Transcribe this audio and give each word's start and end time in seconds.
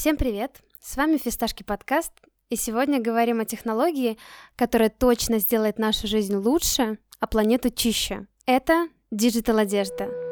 Всем 0.00 0.16
привет! 0.16 0.62
С 0.80 0.96
вами 0.96 1.18
Фисташки 1.18 1.62
подкаст, 1.62 2.12
и 2.48 2.56
сегодня 2.56 3.02
говорим 3.02 3.40
о 3.40 3.44
технологии, 3.44 4.16
которая 4.56 4.88
точно 4.88 5.40
сделает 5.40 5.78
нашу 5.78 6.06
жизнь 6.06 6.34
лучше, 6.36 6.96
а 7.18 7.26
планету 7.26 7.68
чище. 7.68 8.26
Это 8.46 8.88
digital 9.10 9.58
одежда. 9.58 10.29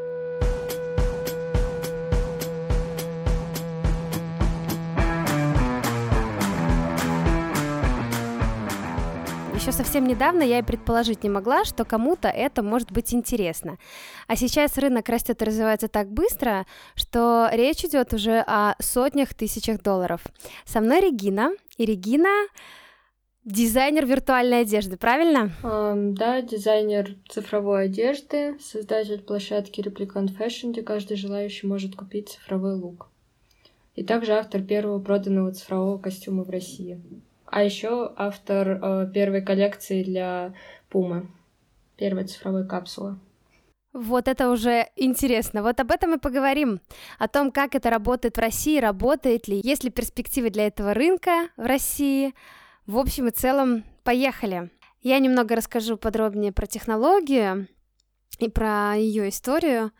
Еще 9.68 9.76
совсем 9.76 10.06
недавно 10.06 10.42
я 10.42 10.60
и 10.60 10.62
предположить 10.62 11.24
не 11.24 11.28
могла, 11.28 11.66
что 11.66 11.84
кому-то 11.84 12.28
это 12.28 12.62
может 12.62 12.90
быть 12.90 13.12
интересно. 13.12 13.76
А 14.26 14.34
сейчас 14.34 14.78
рынок 14.78 15.10
растет 15.10 15.42
и 15.42 15.44
развивается 15.44 15.88
так 15.88 16.10
быстро, 16.10 16.64
что 16.94 17.50
речь 17.52 17.84
идет 17.84 18.14
уже 18.14 18.42
о 18.46 18.76
сотнях 18.80 19.34
тысячах 19.34 19.82
долларов. 19.82 20.22
Со 20.64 20.80
мной 20.80 21.02
Регина, 21.02 21.50
и 21.76 21.84
Регина 21.84 22.30
дизайнер 23.44 24.06
виртуальной 24.06 24.62
одежды, 24.62 24.96
правильно? 24.96 25.52
Um, 25.62 26.12
да, 26.14 26.40
дизайнер 26.40 27.16
цифровой 27.28 27.84
одежды, 27.84 28.56
создатель 28.60 29.20
площадки 29.20 29.82
Replicant 29.82 30.34
Fashion, 30.34 30.72
где 30.72 30.80
каждый 30.80 31.18
желающий 31.18 31.66
может 31.66 31.94
купить 31.94 32.30
цифровой 32.30 32.74
лук. 32.74 33.10
И 33.96 34.02
также 34.02 34.32
автор 34.32 34.62
первого 34.62 34.98
проданного 34.98 35.52
цифрового 35.52 35.98
костюма 35.98 36.44
в 36.44 36.48
России. 36.48 36.98
А 37.50 37.62
еще 37.62 38.12
автор 38.16 38.68
э, 38.68 39.10
первой 39.12 39.42
коллекции 39.42 40.02
для 40.02 40.54
Пумы, 40.90 41.28
первой 41.96 42.24
цифровой 42.24 42.66
капсулы. 42.66 43.18
Вот 43.92 44.28
это 44.28 44.50
уже 44.50 44.86
интересно. 44.96 45.62
Вот 45.62 45.80
об 45.80 45.90
этом 45.90 46.14
и 46.14 46.18
поговорим. 46.18 46.80
О 47.18 47.26
том, 47.26 47.50
как 47.50 47.74
это 47.74 47.88
работает 47.88 48.36
в 48.36 48.40
России, 48.40 48.78
работает 48.78 49.48
ли, 49.48 49.60
есть 49.64 49.82
ли 49.82 49.90
перспективы 49.90 50.50
для 50.50 50.66
этого 50.66 50.92
рынка 50.92 51.48
в 51.56 51.64
России. 51.64 52.34
В 52.86 52.98
общем 52.98 53.28
и 53.28 53.30
целом, 53.30 53.84
поехали. 54.04 54.70
Я 55.00 55.18
немного 55.18 55.56
расскажу 55.56 55.96
подробнее 55.96 56.52
про 56.52 56.66
технологию 56.66 57.66
и 58.38 58.48
про 58.50 58.94
ее 58.94 59.30
историю. 59.30 59.92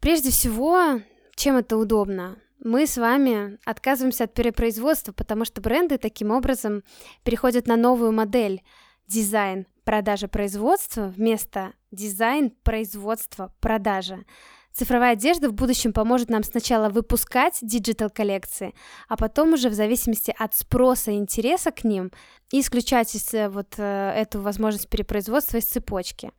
Прежде 0.00 0.30
всего, 0.30 1.00
чем 1.34 1.56
это 1.56 1.76
удобно? 1.76 2.36
Мы 2.62 2.86
с 2.86 2.96
вами 2.96 3.58
отказываемся 3.64 4.24
от 4.24 4.34
перепроизводства, 4.34 5.12
потому 5.12 5.44
что 5.44 5.60
бренды 5.60 5.98
таким 5.98 6.30
образом 6.30 6.82
переходят 7.22 7.66
на 7.66 7.76
новую 7.76 8.12
модель 8.12 8.62
дизайн, 9.06 9.66
продажа, 9.84 10.28
производства 10.28 11.12
вместо 11.16 11.72
дизайн, 11.90 12.50
производства, 12.62 13.52
продажа. 13.60 14.24
Цифровая 14.72 15.12
одежда 15.12 15.48
в 15.48 15.54
будущем 15.54 15.94
поможет 15.94 16.28
нам 16.28 16.42
сначала 16.42 16.90
выпускать 16.90 17.58
digital 17.62 18.10
коллекции, 18.10 18.74
а 19.08 19.16
потом 19.16 19.54
уже 19.54 19.70
в 19.70 19.74
зависимости 19.74 20.34
от 20.38 20.54
спроса 20.54 21.12
и 21.12 21.16
интереса 21.16 21.70
к 21.70 21.82
ним 21.82 22.12
исключать 22.52 23.14
э, 23.32 23.48
вот 23.48 23.74
э, 23.78 24.12
эту 24.14 24.42
возможность 24.42 24.90
перепроизводства 24.90 25.56
из 25.56 25.64
цепочки. 25.64 26.30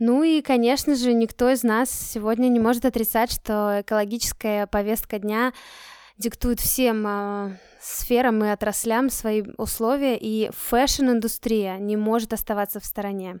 Ну 0.00 0.22
и, 0.22 0.40
конечно 0.40 0.94
же, 0.94 1.12
никто 1.12 1.50
из 1.50 1.62
нас 1.62 1.90
сегодня 1.90 2.48
не 2.48 2.58
может 2.58 2.86
отрицать, 2.86 3.30
что 3.30 3.82
экологическая 3.82 4.66
повестка 4.66 5.18
дня 5.18 5.52
диктует 6.16 6.58
всем 6.58 7.06
э, 7.06 7.58
сферам 7.82 8.42
и 8.42 8.48
отраслям 8.48 9.10
свои 9.10 9.42
условия, 9.58 10.16
и 10.16 10.50
fashion-индустрия 10.54 11.76
не 11.76 11.98
может 11.98 12.32
оставаться 12.32 12.80
в 12.80 12.86
стороне. 12.86 13.40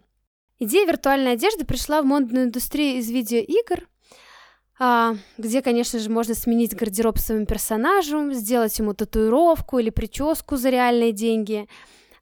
Идея 0.58 0.86
виртуальной 0.86 1.32
одежды 1.32 1.64
пришла 1.64 2.02
в 2.02 2.04
модную 2.04 2.44
индустрию 2.44 2.98
из 2.98 3.10
видеоигр, 3.10 3.88
а, 4.78 5.14
где, 5.38 5.62
конечно 5.62 5.98
же, 5.98 6.10
можно 6.10 6.34
сменить 6.34 6.76
гардероб 6.76 7.18
своему 7.18 7.46
персонажу, 7.46 8.32
сделать 8.32 8.78
ему 8.78 8.92
татуировку 8.92 9.78
или 9.78 9.88
прическу 9.88 10.56
за 10.56 10.68
реальные 10.68 11.12
деньги– 11.12 11.70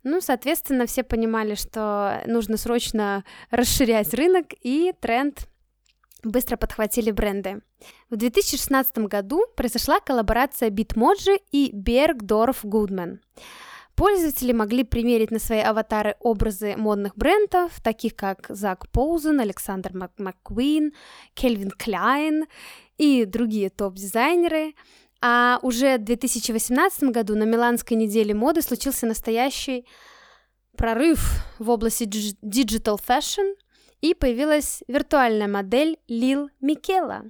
ну, 0.08 0.20
соответственно, 0.20 0.86
все 0.86 1.02
понимали, 1.02 1.54
что 1.54 2.22
нужно 2.26 2.56
срочно 2.56 3.24
расширять 3.50 4.14
рынок, 4.14 4.46
и 4.62 4.92
тренд 5.00 5.48
быстро 6.22 6.56
подхватили 6.56 7.10
бренды. 7.10 7.60
В 8.10 8.16
2016 8.16 8.98
году 8.98 9.44
произошла 9.56 10.00
коллаборация 10.00 10.70
Bitmoji 10.70 11.40
и 11.52 11.72
Bergdorf 11.72 12.64
Goodman. 12.64 13.18
Пользователи 13.94 14.52
могли 14.52 14.84
примерить 14.84 15.32
на 15.32 15.40
свои 15.40 15.58
аватары 15.58 16.14
образы 16.20 16.76
модных 16.76 17.16
брендов, 17.16 17.80
таких 17.82 18.14
как 18.14 18.46
Зак 18.48 18.88
Поузен, 18.90 19.40
Александр 19.40 19.90
Маккуин, 20.18 20.92
Кельвин 21.34 21.72
Кляйн 21.72 22.46
и 22.96 23.24
другие 23.24 23.70
топ-дизайнеры. 23.70 24.74
А 25.20 25.58
уже 25.62 25.98
в 25.98 26.04
2018 26.04 27.04
году 27.04 27.34
на 27.34 27.44
Миланской 27.44 27.96
неделе 27.96 28.34
моды 28.34 28.62
случился 28.62 29.06
настоящий 29.06 29.86
прорыв 30.76 31.42
в 31.58 31.70
области 31.70 32.04
digital 32.04 32.98
fashion, 33.04 33.54
и 34.00 34.14
появилась 34.14 34.82
виртуальная 34.86 35.48
модель 35.48 35.98
Лил 36.06 36.50
Микела. 36.60 37.24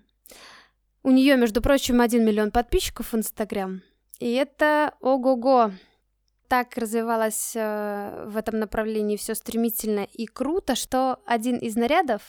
У 1.02 1.10
нее, 1.10 1.36
между 1.36 1.62
прочим, 1.62 2.02
1 2.02 2.24
миллион 2.24 2.50
подписчиков 2.50 3.12
в 3.12 3.16
Инстаграм. 3.16 3.80
И 4.18 4.32
это 4.32 4.94
ого-го 5.00 5.72
так 6.48 6.76
развивалось 6.76 7.52
э, 7.54 8.24
в 8.26 8.36
этом 8.36 8.58
направлении 8.58 9.16
все 9.16 9.34
стремительно 9.34 10.04
и 10.04 10.26
круто, 10.26 10.74
что 10.74 11.20
один 11.26 11.58
из 11.58 11.76
нарядов 11.76 12.22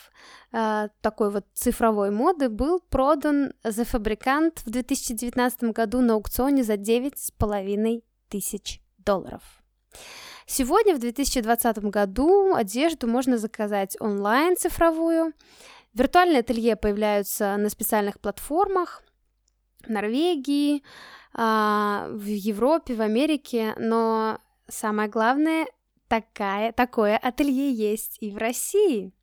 э, 0.52 0.90
такой 1.02 1.32
вот 1.32 1.46
цифровой 1.54 2.12
моды 2.12 2.50
был 2.50 2.82
продан 2.82 3.54
за 3.64 3.86
фабрикант 3.86 4.60
в 4.66 4.70
2019 4.70 5.64
году 5.76 6.02
на 6.02 6.14
аукционе 6.16 6.64
за 6.64 6.74
9,5 6.74 8.04
тысяч 8.28 8.82
долларов. 8.98 9.42
Сегодня, 10.46 10.96
в 10.96 11.00
2020 11.00 11.78
году, 11.86 12.56
одежду 12.56 13.08
можно 13.08 13.38
заказать 13.38 13.96
онлайн 14.00 14.58
цифровую. 14.58 15.34
Виртуальные 15.94 16.40
ателье 16.40 16.76
появляются 16.76 17.56
на 17.58 17.70
специальных 17.70 18.20
платформах 18.20 19.04
в 19.86 19.90
Норвегии, 19.90 20.84
в 21.34 22.26
Европе, 22.26 22.96
в 22.96 23.02
Америке, 23.02 23.74
но 23.78 24.40
самое 24.68 25.10
главное, 25.10 25.68
такая, 26.08 26.72
такое 26.72 27.18
ателье 27.18 27.72
есть 27.72 28.18
и 28.20 28.32
в 28.32 28.38
России. 28.38 29.14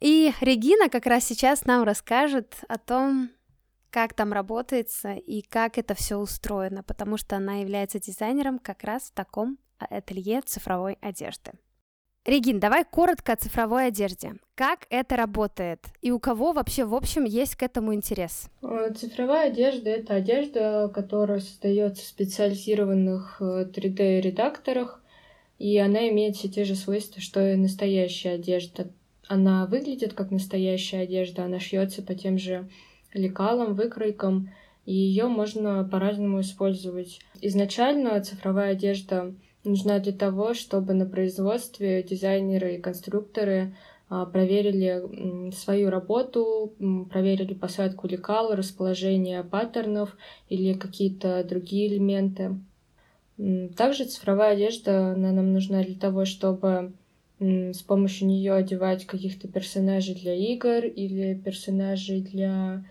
И 0.00 0.32
Регина 0.40 0.88
как 0.88 1.06
раз 1.06 1.24
сейчас 1.24 1.64
нам 1.64 1.84
расскажет 1.84 2.56
о 2.68 2.78
том, 2.78 3.30
как 3.90 4.14
там 4.14 4.32
работается 4.32 5.12
и 5.12 5.42
как 5.42 5.78
это 5.78 5.94
все 5.94 6.16
устроено, 6.16 6.82
потому 6.82 7.16
что 7.16 7.36
она 7.36 7.56
является 7.56 8.00
дизайнером 8.00 8.58
как 8.58 8.82
раз 8.84 9.10
в 9.10 9.12
таком 9.12 9.58
ателье 9.78 10.40
цифровой 10.40 10.98
одежды. 11.00 11.52
Регин, 12.24 12.60
давай 12.60 12.84
коротко 12.84 13.32
о 13.32 13.36
цифровой 13.36 13.88
одежде. 13.88 14.34
Как 14.54 14.86
это 14.90 15.16
работает? 15.16 15.80
И 16.02 16.12
у 16.12 16.20
кого 16.20 16.52
вообще, 16.52 16.84
в 16.84 16.94
общем, 16.94 17.24
есть 17.24 17.56
к 17.56 17.64
этому 17.64 17.94
интерес? 17.94 18.48
Э, 18.62 18.92
цифровая 18.94 19.48
одежда— 19.48 19.90
это 19.90 20.14
одежда, 20.14 20.88
которая 20.94 21.40
создается 21.40 22.04
в 22.04 22.06
специализированных 22.06 23.38
3D-редакторах, 23.40 25.00
э, 25.00 25.64
и 25.64 25.76
она 25.78 26.08
имеет 26.10 26.36
все 26.36 26.48
те 26.48 26.62
же 26.64 26.76
свойства, 26.76 27.20
что 27.20 27.40
и 27.40 27.56
настоящая 27.56 28.34
одежда. 28.34 28.92
Она 29.26 29.66
выглядит 29.66 30.12
как 30.12 30.30
настоящая 30.30 31.00
одежда, 31.00 31.46
она 31.46 31.58
шьется 31.58 32.02
по 32.02 32.14
тем 32.14 32.38
же 32.38 32.68
лекалам, 33.12 33.74
выкройкам, 33.74 34.50
и 34.84 34.94
ее 34.94 35.26
можно 35.26 35.82
по-разному 35.82 36.40
использовать. 36.40 37.18
Изначально 37.40 38.22
цифровая 38.22 38.72
одежда 38.72 39.34
нужна 39.64 39.98
для 39.98 40.12
того, 40.12 40.54
чтобы 40.54 40.94
на 40.94 41.06
производстве 41.06 42.02
дизайнеры 42.02 42.76
и 42.76 42.80
конструкторы 42.80 43.74
а, 44.08 44.26
проверили 44.26 45.50
свою 45.52 45.90
работу, 45.90 46.74
проверили 47.10 47.54
посадку 47.54 48.08
лекал, 48.08 48.54
расположение 48.54 49.42
паттернов 49.42 50.16
или 50.48 50.74
какие-то 50.74 51.44
другие 51.44 51.88
элементы. 51.88 52.58
Также 53.76 54.04
цифровая 54.04 54.52
одежда 54.52 55.12
она 55.12 55.32
нам 55.32 55.52
нужна 55.52 55.82
для 55.82 55.96
того, 55.96 56.24
чтобы 56.24 56.92
с 57.40 57.82
помощью 57.82 58.28
нее 58.28 58.52
одевать 58.52 59.06
каких-то 59.06 59.48
персонажей 59.48 60.14
для 60.14 60.34
игр 60.34 60.84
или 60.84 61.34
персонажей 61.34 62.20
для 62.20 62.84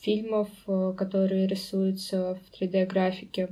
фильмов, 0.00 0.48
э, 0.66 0.94
которые 0.96 1.46
рисуются 1.46 2.34
в 2.36 2.62
3D-графике. 2.62 3.48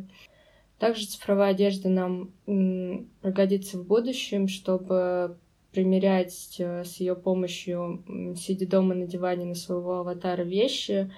Также 0.82 1.06
цифровая 1.06 1.52
одежда 1.52 1.88
нам 1.88 2.32
пригодится 2.44 3.78
в 3.78 3.86
будущем, 3.86 4.48
чтобы 4.48 5.36
примерять 5.70 6.56
э, 6.58 6.82
с 6.82 6.96
ее 6.96 7.14
помощью, 7.14 8.02
сидя 8.36 8.66
дома 8.66 8.92
на 8.96 9.06
диване 9.06 9.44
на 9.44 9.54
своего 9.54 10.00
аватара 10.00 10.42
вещи. 10.42 11.08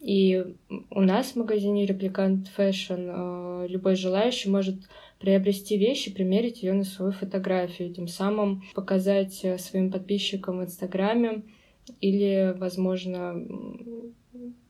И 0.00 0.42
у 0.88 1.02
нас 1.02 1.32
в 1.32 1.36
магазине 1.36 1.84
Replicant 1.84 2.46
Fashion 2.56 3.64
э, 3.64 3.68
любой 3.68 3.96
желающий 3.96 4.48
может 4.48 4.76
приобрести 5.20 5.76
вещи, 5.76 6.10
примерить 6.10 6.62
ее 6.62 6.72
на 6.72 6.84
свою 6.84 7.12
фотографию, 7.12 7.92
тем 7.92 8.08
самым 8.08 8.62
показать 8.74 9.44
э, 9.44 9.58
своим 9.58 9.92
подписчикам 9.92 10.60
в 10.60 10.64
Инстаграме 10.64 11.42
или, 12.00 12.56
возможно, 12.56 13.34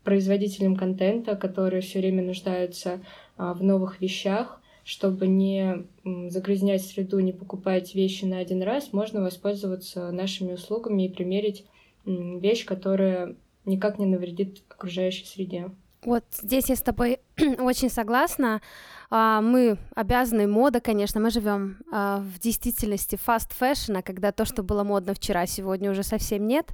производителям 0.02 0.74
контента, 0.74 1.36
которые 1.36 1.80
все 1.80 2.00
время 2.00 2.24
нуждаются 2.24 3.00
в 3.36 3.62
новых 3.62 4.00
вещах, 4.00 4.60
чтобы 4.84 5.26
не 5.26 5.86
загрязнять 6.28 6.84
среду, 6.84 7.20
не 7.20 7.32
покупать 7.32 7.94
вещи 7.94 8.24
на 8.24 8.38
один 8.38 8.62
раз, 8.62 8.92
можно 8.92 9.22
воспользоваться 9.22 10.10
нашими 10.10 10.54
услугами 10.54 11.06
и 11.06 11.12
примерить 11.12 11.64
вещь, 12.04 12.64
которая 12.64 13.36
никак 13.64 13.98
не 13.98 14.06
навредит 14.06 14.62
окружающей 14.68 15.26
среде. 15.26 15.70
Вот 16.04 16.24
здесь 16.32 16.68
я 16.68 16.74
с 16.74 16.82
тобой 16.82 17.20
очень 17.58 17.88
согласна. 17.88 18.60
А, 19.08 19.40
мы 19.40 19.78
обязаны, 19.94 20.48
мода, 20.48 20.80
конечно, 20.80 21.20
мы 21.20 21.30
живем 21.30 21.78
а, 21.92 22.18
в 22.18 22.40
действительности 22.40 23.14
fast 23.14 23.52
fashion 23.52 23.91
а, 23.91 24.02
когда 24.02 24.32
то, 24.32 24.44
что 24.44 24.64
было 24.64 24.82
модно 24.82 25.14
вчера, 25.14 25.46
сегодня 25.46 25.92
уже 25.92 26.02
совсем 26.02 26.48
нет. 26.48 26.70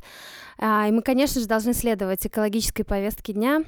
А, 0.57 0.89
и 0.89 0.93
мы, 0.93 1.03
конечно 1.03 1.43
же, 1.43 1.47
должны 1.47 1.75
следовать 1.75 2.27
экологической 2.27 2.85
повестке 2.85 3.35
дня. 3.35 3.65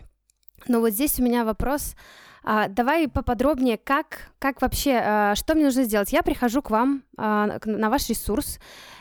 Но 0.67 0.81
вот 0.81 0.91
здесь 0.91 1.21
у 1.21 1.23
меня 1.23 1.45
вопрос. 1.45 1.95
Давай 2.43 3.09
поподробнее, 3.09 3.79
как, 3.79 4.33
как 4.39 4.63
вообще, 4.63 5.35
что 5.35 5.55
мне 5.55 5.65
нужно 5.65 5.85
сделать? 5.85 6.13
Я 6.13 6.23
прихожу 6.23 6.63
к 6.63 6.71
вам 6.71 7.03
на 7.17 7.91
ваш 7.91 8.09
ресурс, 8.09 8.59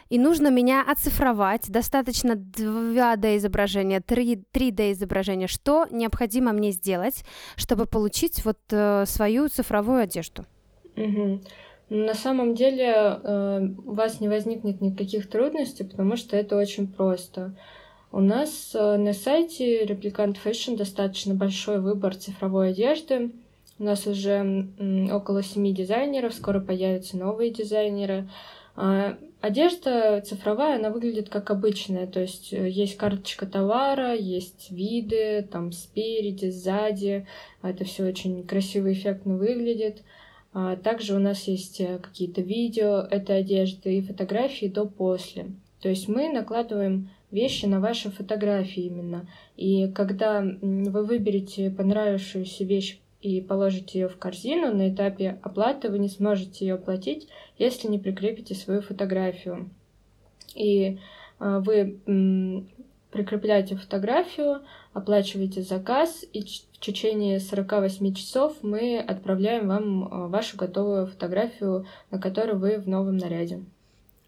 и 0.09 0.17
нужно 0.17 0.49
меня 0.49 0.83
оцифровать. 0.85 1.69
Достаточно 1.69 2.31
2D 2.33 3.37
изображения, 3.37 4.01
3, 4.01 4.43
3D 4.51 4.93
изображения. 4.93 5.47
Что 5.47 5.85
необходимо 5.91 6.51
мне 6.51 6.71
сделать, 6.71 7.23
чтобы 7.55 7.85
получить 7.85 8.43
вот 8.43 8.57
э, 8.71 9.05
свою 9.05 9.49
цифровую 9.49 10.01
одежду? 10.01 10.45
Угу. 10.97 11.41
На 11.89 12.13
самом 12.15 12.55
деле 12.55 12.87
э, 12.87 13.61
у 13.85 13.93
вас 13.93 14.19
не 14.19 14.27
возникнет 14.27 14.81
никаких 14.81 15.29
трудностей, 15.29 15.83
потому 15.83 16.15
что 16.17 16.35
это 16.35 16.57
очень 16.57 16.87
просто. 16.87 17.55
У 18.11 18.21
нас 18.21 18.71
э, 18.73 18.97
на 18.97 19.13
сайте 19.13 19.83
Replicant 19.85 20.37
Fashion 20.43 20.75
достаточно 20.75 21.35
большой 21.35 21.79
выбор 21.79 22.15
цифровой 22.15 22.71
одежды. 22.71 23.31
У 23.77 23.83
нас 23.83 24.07
уже 24.07 24.67
около 25.11 25.43
семи 25.43 25.73
дизайнеров, 25.73 26.33
скоро 26.33 26.59
появятся 26.59 27.17
новые 27.17 27.51
дизайнеры. 27.51 28.27
А, 28.75 29.17
одежда 29.41 30.21
цифровая, 30.21 30.77
она 30.77 30.89
выглядит 30.89 31.29
как 31.29 31.51
обычная, 31.51 32.07
то 32.07 32.19
есть 32.19 32.51
э, 32.51 32.69
есть 32.69 32.97
карточка 32.97 33.45
товара, 33.45 34.15
есть 34.15 34.71
виды, 34.71 35.47
там 35.49 35.71
спереди, 35.71 36.49
сзади, 36.49 37.27
это 37.61 37.85
все 37.85 38.05
очень 38.05 38.43
красиво, 38.43 38.91
эффектно 38.91 39.37
выглядит. 39.37 40.01
А, 40.53 40.75
также 40.77 41.15
у 41.15 41.19
нас 41.19 41.43
есть 41.43 41.79
э, 41.79 41.99
какие-то 41.99 42.41
видео 42.41 43.07
этой 43.09 43.39
одежды 43.39 43.97
и 43.97 44.01
фотографии 44.01 44.67
до-после. 44.67 45.51
То 45.81 45.89
есть 45.89 46.07
мы 46.07 46.29
накладываем 46.29 47.09
вещи 47.31 47.65
на 47.65 47.79
ваши 47.79 48.09
фотографии 48.09 48.83
именно. 48.83 49.27
И 49.55 49.87
когда 49.91 50.41
вы 50.41 51.05
выберете 51.05 51.69
понравившуюся 51.69 52.63
вещь 52.63 52.99
и 53.21 53.41
положите 53.41 53.99
ее 53.99 54.09
в 54.09 54.17
корзину, 54.17 54.73
на 54.73 54.89
этапе 54.93 55.39
оплаты 55.41 55.89
вы 55.89 55.99
не 55.99 56.09
сможете 56.09 56.65
ее 56.65 56.75
оплатить, 56.75 57.27
если 57.57 57.87
не 57.87 57.99
прикрепите 57.99 58.55
свою 58.55 58.81
фотографию. 58.81 59.69
И 60.55 60.97
э, 61.39 61.59
вы 61.63 61.99
прикрепляете 63.11 63.75
фотографию, 63.75 64.61
оплачиваете 64.93 65.61
заказ, 65.61 66.23
и 66.31 66.41
в 66.43 66.79
течение 66.79 67.39
48 67.39 68.13
часов 68.13 68.57
мы 68.61 68.99
отправляем 68.99 69.67
вам 69.67 70.03
э, 70.03 70.27
вашу 70.27 70.57
готовую 70.57 71.07
фотографию, 71.07 71.85
на 72.11 72.19
которой 72.19 72.55
вы 72.55 72.77
в 72.77 72.87
новом 72.87 73.17
наряде. 73.17 73.63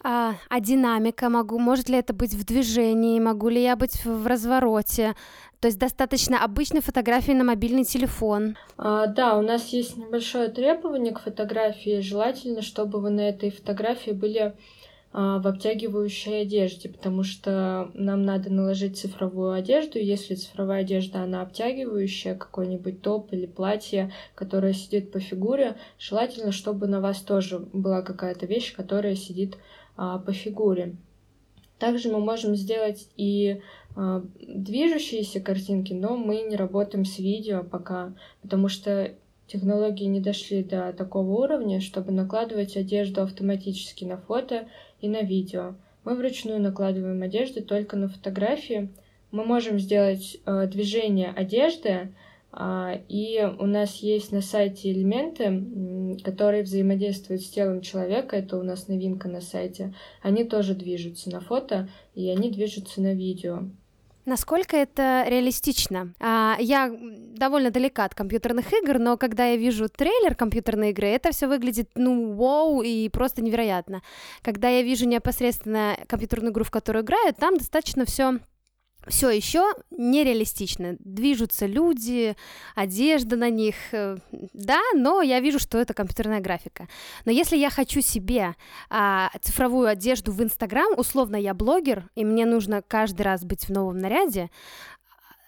А, 0.03 0.33
а 0.50 0.59
динамика 0.59 1.30
могу, 1.30 1.59
может 1.59 1.89
ли 1.89 1.98
это 1.98 2.13
быть 2.13 2.33
в 2.33 2.44
движении, 2.45 3.19
могу 3.19 3.50
ли 3.50 3.62
я 3.62 3.75
быть 3.75 4.03
в 4.03 4.25
развороте? 4.25 5.15
То 5.59 5.68
есть 5.68 5.77
достаточно 5.77 6.44
обычной 6.44 6.81
фотографии 6.81 7.33
на 7.33 7.44
мобильный 7.44 7.83
телефон. 7.83 8.57
А, 8.77 9.06
да, 9.06 9.38
у 9.38 9.42
нас 9.42 9.68
есть 9.68 9.95
небольшое 9.95 10.50
требование 10.50 11.13
к 11.13 11.19
фотографии. 11.19 12.00
Желательно, 12.00 12.63
чтобы 12.63 13.00
вы 13.00 13.12
на 13.12 13.30
этой 13.30 13.51
фотографии 13.51 14.09
были 14.09 14.56
а, 15.13 15.38
в 15.38 15.45
обтягивающей 15.45 16.42
одежде, 16.42 16.89
потому 16.89 17.21
что 17.21 17.92
нам 17.94 18.24
надо 18.24 18.51
наложить 18.51 18.98
цифровую 18.98 19.51
одежду. 19.51 20.00
Если 20.00 20.33
цифровая 20.33 20.81
одежда, 20.81 21.21
она 21.21 21.44
обтягивающая, 21.44 22.33
какой-нибудь 22.33 23.03
топ 23.03 23.31
или 23.33 23.45
платье, 23.45 24.12
которое 24.33 24.74
сидит 24.74 25.12
по 25.12 25.19
фигуре, 25.19 25.75
желательно, 26.00 26.51
чтобы 26.51 26.88
на 26.88 27.01
вас 27.01 27.19
тоже 27.21 27.59
была 27.59 28.01
какая-то 28.01 28.48
вещь, 28.48 28.74
которая 28.74 29.15
сидит 29.15 29.57
а, 29.57 29.81
по 29.95 30.33
фигуре. 30.33 30.95
Также 31.81 32.09
мы 32.09 32.19
можем 32.19 32.55
сделать 32.55 33.09
и 33.17 33.59
а, 33.95 34.23
движущиеся 34.39 35.41
картинки, 35.41 35.93
но 35.93 36.15
мы 36.15 36.41
не 36.41 36.55
работаем 36.55 37.05
с 37.05 37.17
видео 37.17 37.63
пока, 37.63 38.13
потому 38.43 38.67
что 38.67 39.15
технологии 39.47 40.05
не 40.05 40.19
дошли 40.19 40.63
до 40.63 40.93
такого 40.93 41.43
уровня, 41.43 41.81
чтобы 41.81 42.11
накладывать 42.11 42.77
одежду 42.77 43.23
автоматически 43.23 44.05
на 44.05 44.17
фото 44.17 44.67
и 45.01 45.09
на 45.09 45.21
видео. 45.21 45.73
Мы 46.03 46.15
вручную 46.15 46.61
накладываем 46.61 47.21
одежду 47.23 47.63
только 47.63 47.97
на 47.97 48.07
фотографии. 48.07 48.89
Мы 49.31 49.43
можем 49.43 49.79
сделать 49.79 50.38
э, 50.45 50.67
движение 50.67 51.29
одежды, 51.29 52.13
и 52.53 53.50
у 53.59 53.65
нас 53.65 53.95
есть 53.98 54.31
на 54.31 54.42
сайте 54.42 54.92
элементы, 54.92 56.18
которые 56.24 56.63
взаимодействуют 56.63 57.42
с 57.44 57.50
телом 57.50 57.81
человека. 57.81 58.36
Это 58.36 58.57
у 58.57 58.63
нас 58.63 58.88
новинка 58.88 59.30
на 59.30 59.42
сайте. 59.42 59.94
Они 60.21 60.44
тоже 60.44 60.75
движутся 60.75 61.30
на 61.30 61.39
фото, 61.39 61.88
и 62.13 62.30
они 62.30 62.51
движутся 62.51 63.01
на 63.01 63.13
видео. 63.13 63.63
Насколько 64.25 64.77
это 64.77 65.25
реалистично? 65.27 66.13
А, 66.19 66.56
я 66.59 66.95
довольно 67.36 67.71
далека 67.71 68.06
от 68.06 68.13
компьютерных 68.13 68.71
игр, 68.71 69.00
но 69.00 69.18
когда 69.18 69.48
я 69.48 69.56
вижу 69.56 69.89
трейлер 69.89 70.36
компьютерной 70.36 70.92
игры, 70.92 71.07
это 71.07 71.31
все 71.31 71.48
выглядит, 71.48 71.89
ну, 71.95 72.33
вау, 72.36 72.83
и 72.83 73.09
просто 73.09 73.42
невероятно. 73.42 74.03
Когда 74.44 74.69
я 74.69 74.83
вижу 74.83 75.07
непосредственно 75.07 75.98
компьютерную 76.07 76.51
игру, 76.51 76.63
в 76.63 76.69
которую 76.69 77.03
играю, 77.03 77.33
там 77.33 77.57
достаточно 77.57 78.06
все 78.06 78.39
все 79.07 79.30
еще 79.30 79.74
нереалистично. 79.89 80.95
Движутся 81.00 81.65
люди, 81.65 82.36
одежда 82.75 83.36
на 83.36 83.50
них, 83.50 83.75
э, 83.92 84.18
да, 84.53 84.80
но 84.95 85.21
я 85.21 85.39
вижу, 85.39 85.59
что 85.59 85.80
это 85.80 85.94
компьютерная 85.94 86.39
графика. 86.39 86.88
Но 87.25 87.31
если 87.31 87.57
я 87.57 87.69
хочу 87.69 88.01
себе 88.01 88.56
а, 88.89 89.31
цифровую 89.42 89.88
одежду 89.88 90.31
в 90.31 90.42
Инстаграм, 90.44 90.94
условно 90.98 91.36
я 91.36 91.53
блогер, 91.53 92.09
и 92.15 92.24
мне 92.24 92.45
нужно 92.45 92.81
каждый 92.81 93.24
раз 93.24 93.44
быть 93.44 93.65
в 93.65 93.69
новом 93.71 93.98
наряде, 93.98 94.50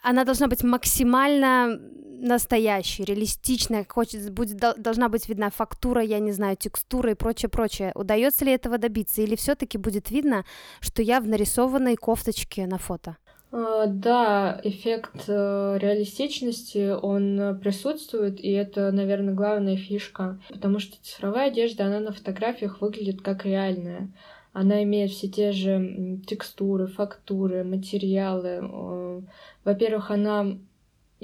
она 0.02 0.26
должна 0.26 0.48
быть 0.48 0.64
максимально 0.64 1.80
настоящей, 2.24 3.04
реалистичной, 3.04 3.86
хочет, 3.86 4.32
будет, 4.32 4.58
должна 4.58 5.10
быть 5.10 5.28
видна 5.30 5.50
фактура, 5.50 6.02
я 6.02 6.20
не 6.20 6.32
знаю, 6.32 6.56
текстура 6.56 7.12
и 7.12 7.16
прочее, 7.16 7.50
прочее. 7.50 7.92
Удается 7.96 8.46
ли 8.46 8.52
этого 8.52 8.78
добиться? 8.78 9.22
Или 9.22 9.36
все-таки 9.36 9.78
будет 9.78 10.10
видно, 10.10 10.46
что 10.80 11.02
я 11.02 11.20
в 11.20 11.28
нарисованной 11.28 11.96
кофточке 11.96 12.66
на 12.66 12.78
фото? 12.78 13.18
А, 13.56 13.86
да, 13.86 14.60
эффект 14.64 15.26
э, 15.28 15.78
реалистичности, 15.80 16.90
он 16.90 17.60
присутствует, 17.60 18.44
и 18.44 18.50
это, 18.50 18.92
наверное, 18.92 19.36
главная 19.36 19.78
фишка, 19.78 20.40
потому 20.50 20.80
что 20.80 20.98
цифровая 21.04 21.50
одежда, 21.50 21.86
она 21.86 22.00
на 22.00 22.12
фотографиях 22.12 22.82
выглядит 22.82 23.22
как 23.22 23.46
реальная. 23.46 24.12
Она 24.54 24.82
имеет 24.82 25.12
все 25.12 25.28
те 25.28 25.52
же 25.52 26.20
текстуры, 26.26 26.88
фактуры, 26.88 27.64
материалы. 27.64 29.24
Во-первых, 29.64 30.10
она 30.10 30.58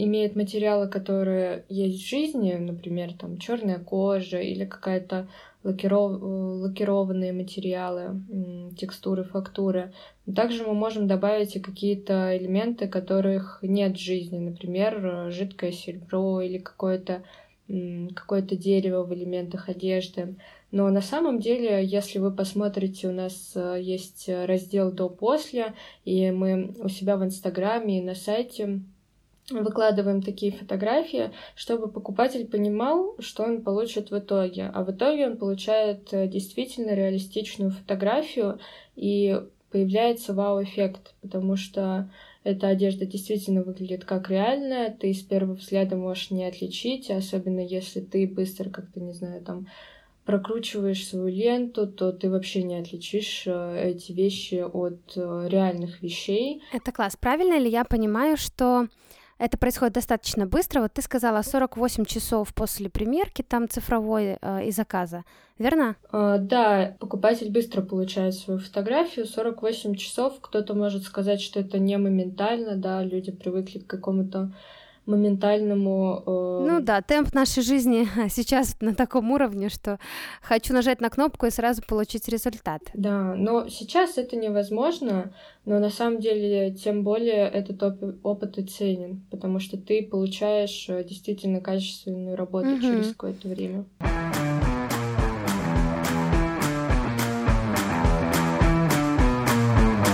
имеет 0.03 0.35
материалы, 0.35 0.87
которые 0.87 1.65
есть 1.67 2.01
в 2.01 2.09
жизни, 2.09 2.53
например, 2.53 3.13
там 3.13 3.37
черная 3.37 3.79
кожа 3.79 4.39
или 4.39 4.65
какая-то 4.65 5.27
лакиров... 5.63 6.21
лакированные 6.21 7.33
материалы, 7.33 8.21
текстуры, 8.77 9.23
фактуры. 9.23 9.93
Также 10.33 10.63
мы 10.63 10.73
можем 10.73 11.07
добавить 11.07 11.55
и 11.55 11.59
какие-то 11.59 12.37
элементы, 12.37 12.87
которых 12.87 13.59
нет 13.61 13.97
в 13.97 13.99
жизни, 13.99 14.39
например, 14.39 15.31
жидкое 15.31 15.71
серебро 15.71 16.41
или 16.41 16.57
какое-то 16.57 17.23
какое-то 18.15 18.55
дерево 18.55 19.03
в 19.03 19.13
элементах 19.13 19.69
одежды. 19.69 20.35
Но 20.71 20.89
на 20.89 21.01
самом 21.01 21.39
деле, 21.39 21.85
если 21.85 22.17
вы 22.17 22.31
посмотрите, 22.31 23.07
у 23.07 23.11
нас 23.11 23.51
э, 23.53 23.77
есть 23.79 24.27
раздел 24.27 24.91
до-после, 24.91 25.75
и 26.03 26.31
мы 26.31 26.73
у 26.79 26.89
себя 26.89 27.15
в 27.15 27.23
Инстаграме 27.23 27.99
и 27.99 28.03
на 28.03 28.15
сайте 28.15 28.81
выкладываем 29.51 30.21
такие 30.21 30.51
фотографии, 30.51 31.31
чтобы 31.55 31.89
покупатель 31.89 32.45
понимал, 32.45 33.15
что 33.19 33.43
он 33.43 33.61
получит 33.61 34.11
в 34.11 34.17
итоге. 34.17 34.71
А 34.73 34.83
в 34.83 34.91
итоге 34.91 35.27
он 35.27 35.37
получает 35.37 36.13
э, 36.13 36.27
действительно 36.27 36.93
реалистичную 36.93 37.71
фотографию 37.71 38.59
и 38.95 39.41
появляется 39.71 40.33
вау-эффект, 40.33 41.13
потому 41.21 41.55
что 41.55 42.09
эта 42.43 42.67
одежда 42.67 43.05
действительно 43.05 43.63
выглядит 43.63 44.05
как 44.05 44.29
реальная, 44.29 44.89
ты 44.89 45.13
с 45.13 45.21
первого 45.21 45.55
взгляда 45.55 45.95
можешь 45.95 46.31
не 46.31 46.45
отличить, 46.45 47.11
особенно 47.11 47.59
если 47.59 47.99
ты 47.99 48.27
быстро 48.27 48.69
как-то, 48.69 48.99
не 48.99 49.13
знаю, 49.13 49.41
там 49.43 49.67
прокручиваешь 50.25 51.07
свою 51.07 51.27
ленту, 51.27 51.87
то 51.87 52.11
ты 52.11 52.29
вообще 52.29 52.61
не 52.61 52.75
отличишь 52.75 53.43
э, 53.47 53.91
эти 53.91 54.11
вещи 54.11 54.63
от 54.63 54.99
э, 55.15 55.47
реальных 55.49 56.03
вещей. 56.03 56.61
Это 56.71 56.91
класс. 56.91 57.17
Правильно 57.19 57.57
ли 57.57 57.67
я 57.67 57.83
понимаю, 57.83 58.37
что 58.37 58.87
это 59.39 59.57
происходит 59.57 59.93
достаточно 59.93 60.45
быстро. 60.45 60.81
Вот 60.81 60.93
ты 60.93 61.01
сказала 61.01 61.41
48 61.41 62.05
часов 62.05 62.53
после 62.53 62.89
примерки, 62.89 63.41
там 63.41 63.69
цифровой 63.69 64.37
э, 64.39 64.65
и 64.65 64.71
заказа, 64.71 65.23
верно? 65.57 65.95
А, 66.11 66.37
да, 66.37 66.95
покупатель 66.99 67.49
быстро 67.49 67.81
получает 67.81 68.35
свою 68.35 68.59
фотографию. 68.59 69.25
48 69.25 69.95
часов. 69.95 70.35
Кто-то 70.41 70.75
может 70.75 71.03
сказать, 71.03 71.41
что 71.41 71.61
это 71.61 71.79
не 71.79 71.97
моментально, 71.97 72.75
да, 72.75 73.01
люди 73.01 73.31
привыкли 73.31 73.79
к 73.79 73.87
какому-то 73.87 74.51
моментальному... 75.09 76.23
Э... 76.25 76.65
Ну 76.67 76.79
да, 76.79 77.01
темп 77.01 77.33
нашей 77.33 77.63
жизни 77.63 78.07
сейчас 78.29 78.77
на 78.79 78.93
таком 78.93 79.31
уровне, 79.31 79.69
что 79.69 79.99
хочу 80.41 80.73
нажать 80.73 81.01
на 81.01 81.09
кнопку 81.09 81.47
и 81.47 81.51
сразу 81.51 81.81
получить 81.81 82.29
результат. 82.29 82.81
Да, 82.93 83.35
но 83.35 83.67
сейчас 83.67 84.17
это 84.17 84.35
невозможно, 84.35 85.33
но 85.65 85.79
на 85.79 85.89
самом 85.89 86.19
деле 86.19 86.71
тем 86.71 87.03
более 87.03 87.47
этот 87.49 87.81
оп- 87.83 88.25
опыт 88.25 88.57
и 88.57 88.63
ценен, 88.63 89.25
потому 89.31 89.59
что 89.59 89.77
ты 89.77 90.03
получаешь 90.03 90.85
э, 90.87 91.03
действительно 91.03 91.59
качественную 91.59 92.35
работу 92.37 92.69
угу. 92.69 92.81
через 92.81 93.07
какое-то 93.09 93.47
время. 93.47 93.85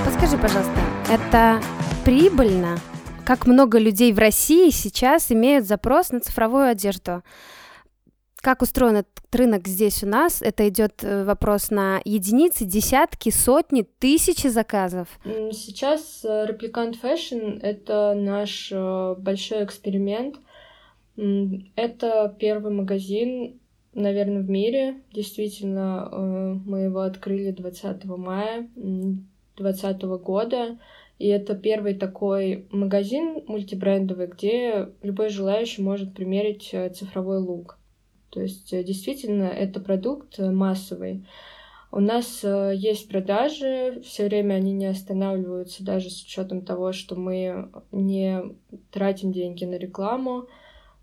Подскажи, 0.06 0.38
пожалуйста, 0.38 0.80
это 1.12 1.62
прибыльно 2.04 2.78
как 3.26 3.48
много 3.48 3.80
людей 3.80 4.14
в 4.14 4.20
России 4.20 4.70
сейчас 4.70 5.32
имеют 5.32 5.66
запрос 5.66 6.12
на 6.12 6.20
цифровую 6.20 6.68
одежду. 6.68 7.24
Как 8.38 8.62
устроен 8.62 8.98
этот 8.98 9.36
рынок 9.36 9.68
здесь 9.68 10.04
у 10.04 10.08
нас? 10.08 10.44
Это 10.44 10.70
идет 10.70 11.04
э, 11.04 11.24
вопрос 11.24 11.72
на 11.72 12.00
единицы, 12.06 12.64
десятки, 12.64 13.32
сотни, 13.32 13.82
тысячи 13.82 14.46
заказов. 14.46 15.08
Сейчас 15.52 16.24
Replicant 16.24 16.96
э, 17.02 17.08
Fashion— 17.08 17.60
это 17.64 18.14
наш 18.16 18.72
э, 18.72 19.16
большой 19.18 19.66
эксперимент. 19.66 20.36
Это 21.18 22.36
первый 22.38 22.72
магазин, 22.72 23.60
наверное, 23.96 24.44
в 24.44 24.50
мире. 24.50 25.02
Действительно, 25.12 26.10
мы 26.66 26.82
его 26.82 27.00
открыли 27.00 27.52
20 27.52 28.04
мая 28.04 28.68
2020 28.76 30.04
года. 30.24 30.78
И 31.18 31.28
это 31.28 31.56
первый 31.56 31.94
такой 31.94 32.68
магазин 32.72 33.44
мультибрендовый, 33.48 34.28
где 34.28 34.90
любой 35.02 35.30
желающий 35.30 35.82
может 35.82 36.14
примерить 36.14 36.70
э, 36.74 36.90
цифровой 36.90 37.40
лук. 37.40 37.80
То 38.32 38.42
есть 38.42 38.74
э, 38.74 38.84
действительно 38.84 39.46
это 39.46 39.80
продукт 39.80 40.40
э, 40.40 40.52
массовый. 40.52 41.26
У 41.92 42.02
нас 42.02 42.44
есть 42.44 43.08
продажи, 43.08 44.02
все 44.04 44.26
время 44.26 44.56
они 44.56 44.74
не 44.74 44.88
останавливаются, 44.88 45.82
даже 45.82 46.10
с 46.10 46.24
учетом 46.24 46.66
того, 46.66 46.92
что 46.92 47.16
мы 47.16 47.70
не 47.94 48.42
тратим 48.92 49.32
деньги 49.32 49.64
на 49.64 49.76
рекламу. 49.76 50.48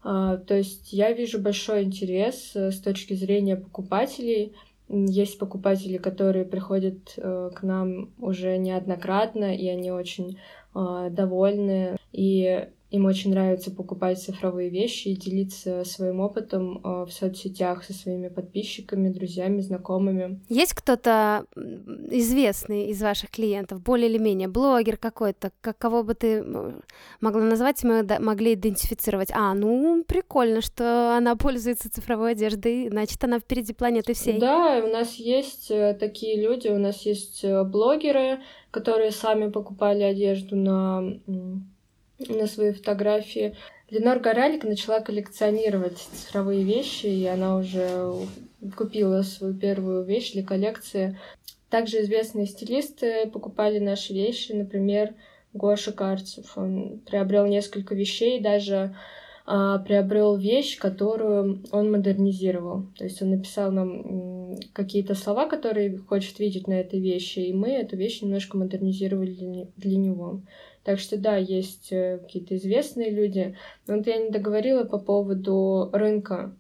А, 0.02 0.37
то 0.37 0.54
есть 0.54 0.92
я 0.92 1.12
вижу 1.12 1.40
большой 1.40 1.85
интерес 1.85 2.54
с 2.54 2.78
точки 2.81 3.14
зрения 3.14 3.57
покупателей— 3.57 4.54
есть 4.92 5.38
покупатели, 5.38 5.96
которые 5.96 6.44
приходят 6.44 7.14
э, 7.16 7.50
к 7.54 7.62
нам 7.62 8.11
уже 8.18 8.58
неоднократно, 8.58 9.56
и 9.56 9.66
они 9.68 9.90
очень 9.90 10.38
э, 10.75 11.08
довольны. 11.11 11.96
И 12.12 12.68
им 12.92 13.06
очень 13.06 13.30
нравится 13.30 13.70
покупать 13.70 14.20
цифровые 14.20 14.68
вещи 14.68 15.08
и 15.08 15.16
делиться 15.16 15.82
своим 15.84 16.20
опытом 16.20 16.78
э, 16.84 17.06
в 17.06 17.11
соцсетях 17.11 17.84
со 17.84 17.94
своими 17.94 18.28
подписчиками, 18.28 19.08
друзьями, 19.08 19.62
знакомыми. 19.62 20.40
Есть 20.50 20.75
кто-то 20.75 21.46
известный 21.56 22.88
из 22.88 23.00
ваших 23.00 23.30
клиентов, 23.30 23.82
более 23.82 24.11
или 24.11 24.18
менее 24.18 24.49
блогер 24.49 24.99
какой-то, 24.99 25.52
как 25.62 25.78
кого 25.78 26.02
бы 26.02 26.14
ты 26.14 26.44
могла 27.22 27.40
назвать, 27.40 27.82
мы 27.82 28.06
могли 28.20 28.52
идентифицировать? 28.52 29.30
А, 29.32 29.54
ну 29.54 30.04
прикольно, 30.06 30.61
что 30.61 31.16
она 31.16 31.34
пользуется 31.42 31.90
цифровой 31.90 32.32
одеждой, 32.32 32.90
значит 32.90 33.25
она 33.25 33.38
впереди 33.38 33.72
планеты 33.72 34.12
всей. 34.12 34.38
Да, 34.38 34.82
у 34.84 34.88
нас 34.88 35.14
есть 35.14 35.70
э, 35.70 35.96
такие 35.99 36.38
люди, 36.38 36.68
у 36.68 36.78
нас 36.78 37.06
есть 37.06 37.42
э, 37.42 37.64
блогеры, 37.64 38.40
которые 38.70 39.12
сами 39.12 39.50
покупали 39.50 40.02
одежду 40.02 40.56
на 40.56 41.02
на 42.29 42.47
свои 42.47 42.73
фотографии. 42.73 43.57
Ленор 43.91 44.21
Горалик 44.21 44.64
начала 44.64 45.00
коллекционировать 45.00 45.99
цифровые 45.99 46.64
вещи, 46.64 47.07
и 47.07 47.26
она 47.26 47.57
уже 47.57 48.12
купила 48.76 49.23
свою 49.23 49.55
первую 49.55 50.05
вещь 50.05 50.33
для 50.33 50.45
коллекции. 50.45 51.19
Также 51.69 52.00
известные 52.02 52.47
стилисты 52.47 53.29
покупали 53.31 53.79
наши 53.79 54.12
вещи, 54.12 54.52
например, 54.52 55.14
Гоша 55.52 55.93
Карцев. 55.93 56.57
Он 56.57 57.00
приобрел 57.00 57.47
несколько 57.47 57.95
вещей, 57.95 58.41
даже 58.41 58.97
а, 59.44 59.78
приобрел 59.78 60.37
вещь, 60.37 60.78
которую 60.78 61.62
он 61.72 61.90
модернизировал. 61.90 62.87
То 62.96 63.04
есть 63.04 63.20
он 63.22 63.30
написал 63.30 63.72
нам 63.72 64.56
какие-то 64.72 65.14
слова, 65.14 65.46
которые 65.46 65.99
хочет 65.99 66.38
видеть 66.38 66.68
на 66.68 66.75
этой 66.75 67.00
вещи, 67.00 67.40
и 67.40 67.52
мы 67.52 67.70
эту 67.70 67.96
вещь 67.96 68.22
немножко 68.22 68.56
модернизировали 68.56 69.32
для, 69.32 69.66
для 69.76 69.96
него. 69.96 70.40
Так 70.84 70.99
что 70.99 71.16
да, 71.16 71.37
есть 71.37 71.92
э, 71.92 72.18
какие-то 72.18 72.56
известные 72.56 73.11
люди. 73.11 73.56
Но 73.87 73.96
вот 73.96 74.06
я 74.06 74.18
не 74.18 74.30
договорила 74.30 74.84
по 74.84 74.99
поводу 74.99 75.90
рынка. 75.92 76.54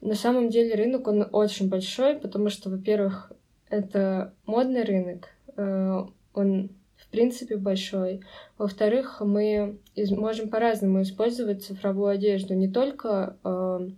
На 0.00 0.14
самом 0.14 0.48
деле 0.48 0.74
рынок, 0.74 1.08
он 1.08 1.28
очень 1.30 1.68
большой, 1.68 2.16
потому 2.16 2.48
что, 2.48 2.70
во-первых, 2.70 3.32
это 3.68 4.32
модный 4.46 4.84
рынок, 4.84 5.28
э, 5.56 6.04
он 6.32 6.70
принципе 7.10 7.56
большой. 7.56 8.22
Во-вторых, 8.58 9.20
мы 9.20 9.78
можем 9.96 10.48
по-разному 10.48 11.02
использовать 11.02 11.64
цифровую 11.64 12.08
одежду, 12.08 12.54
не 12.54 12.68
только 12.68 13.36
э, 13.44 13.90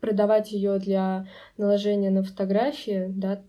продавать 0.00 0.52
ее 0.52 0.78
для 0.78 1.26
наложения 1.56 2.10
на 2.10 2.22
фотографии, 2.22 3.06
да, 3.08 3.42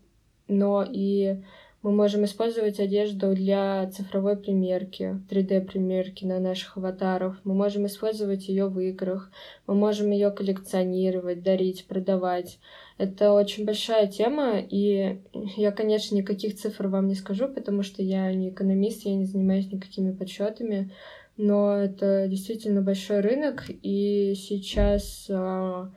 но 0.48 0.84
и 0.88 1.42
мы 1.82 1.92
можем 1.92 2.26
использовать 2.26 2.78
одежду 2.78 3.34
для 3.34 3.90
цифровой 3.90 4.36
примерки, 4.36 5.18
3D-примерки 5.30 6.26
на 6.26 6.38
наших 6.38 6.76
аватаров. 6.76 7.36
Мы 7.44 7.54
можем 7.54 7.86
использовать 7.86 8.48
ее 8.48 8.66
в 8.66 8.78
играх. 8.80 9.30
Мы 9.66 9.74
можем 9.74 10.10
ее 10.10 10.30
коллекционировать, 10.30 11.42
дарить, 11.42 11.86
продавать. 11.86 12.58
Это 13.00 13.32
очень 13.32 13.64
большая 13.64 14.08
тема, 14.08 14.58
и 14.58 15.20
я, 15.56 15.72
конечно, 15.72 16.14
никаких 16.14 16.54
цифр 16.58 16.88
вам 16.88 17.08
не 17.08 17.14
скажу, 17.14 17.48
потому 17.48 17.82
что 17.82 18.02
я 18.02 18.30
не 18.34 18.50
экономист, 18.50 19.06
я 19.06 19.14
не 19.14 19.24
занимаюсь 19.24 19.72
никакими 19.72 20.12
подсчетами, 20.12 20.92
но 21.38 21.78
это 21.78 22.28
действительно 22.28 22.82
большой 22.82 23.20
рынок, 23.20 23.64
и 23.70 24.34
сейчас 24.34 25.28
а, 25.30 25.90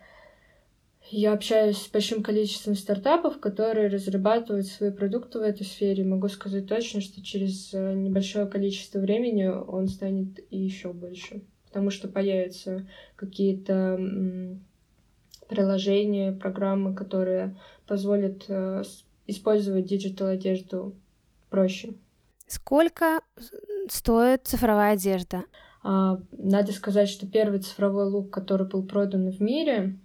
я 1.09 1.33
общаюсь 1.33 1.79
с 1.79 1.89
большим 1.89 2.23
количеством 2.23 2.75
стартапов, 2.75 3.41
которые 3.41 3.89
разрабатывают 3.89 4.67
свои 4.67 4.89
продукты 4.89 5.39
в 5.39 5.41
этой 5.41 5.65
сфере. 5.65 6.05
Могу 6.05 6.29
сказать 6.29 6.67
точно, 6.67 7.01
что 7.01 7.21
через 7.21 7.73
э, 7.73 7.95
небольшое 7.95 8.47
количество 8.47 8.99
времени 8.99 9.47
он 9.47 9.89
станет 9.89 10.39
еще 10.51 10.93
больше, 10.93 11.41
потому 11.65 11.89
что 11.89 12.07
появятся 12.07 12.87
какие-то 13.17 13.99
приложения, 15.53 16.31
программы, 16.31 16.95
которые 16.95 17.55
позволят 17.85 18.45
э, 18.47 18.83
использовать 19.27 19.85
digital 19.85 20.27
одежду 20.27 20.95
проще. 21.49 21.93
Сколько 22.47 23.21
стоит 23.87 24.47
цифровая 24.47 24.93
одежда? 24.93 25.43
А, 25.83 26.19
надо 26.31 26.71
сказать, 26.71 27.09
что 27.09 27.27
первый 27.27 27.59
цифровой 27.59 28.05
лук, 28.05 28.31
который 28.31 28.67
был 28.67 28.83
продан 28.83 29.29
в 29.29 29.39
мире, 29.41 29.97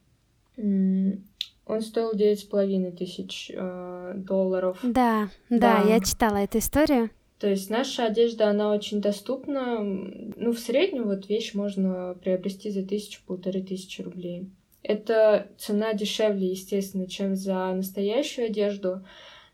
он 0.57 1.81
стоил 1.83 2.15
девять 2.15 2.41
с 2.41 2.45
половиной 2.45 2.93
тысяч 2.93 3.51
э, 3.55 4.15
долларов. 4.17 4.79
Да, 4.83 5.29
да, 5.51 5.83
да, 5.83 5.89
я 5.89 6.01
читала 6.01 6.39
эту 6.39 6.59
историю. 6.59 7.11
То 7.39 7.49
есть 7.49 7.71
наша 7.71 8.07
одежда, 8.07 8.51
она 8.51 8.73
очень 8.73 9.01
доступна. 9.01 9.79
Ну, 9.81 10.53
в 10.53 10.59
среднем 10.59 11.05
вот 11.05 11.29
вещь 11.29 11.55
можно 11.55 12.17
приобрести 12.23 12.71
за 12.71 12.83
тысячу-полторы 12.83 13.63
тысячи 13.63 14.03
рублей. 14.03 14.51
Это 14.83 15.49
цена 15.59 15.93
дешевле, 15.93 16.51
естественно, 16.51 17.07
чем 17.07 17.35
за 17.35 17.73
настоящую 17.73 18.47
одежду. 18.47 19.05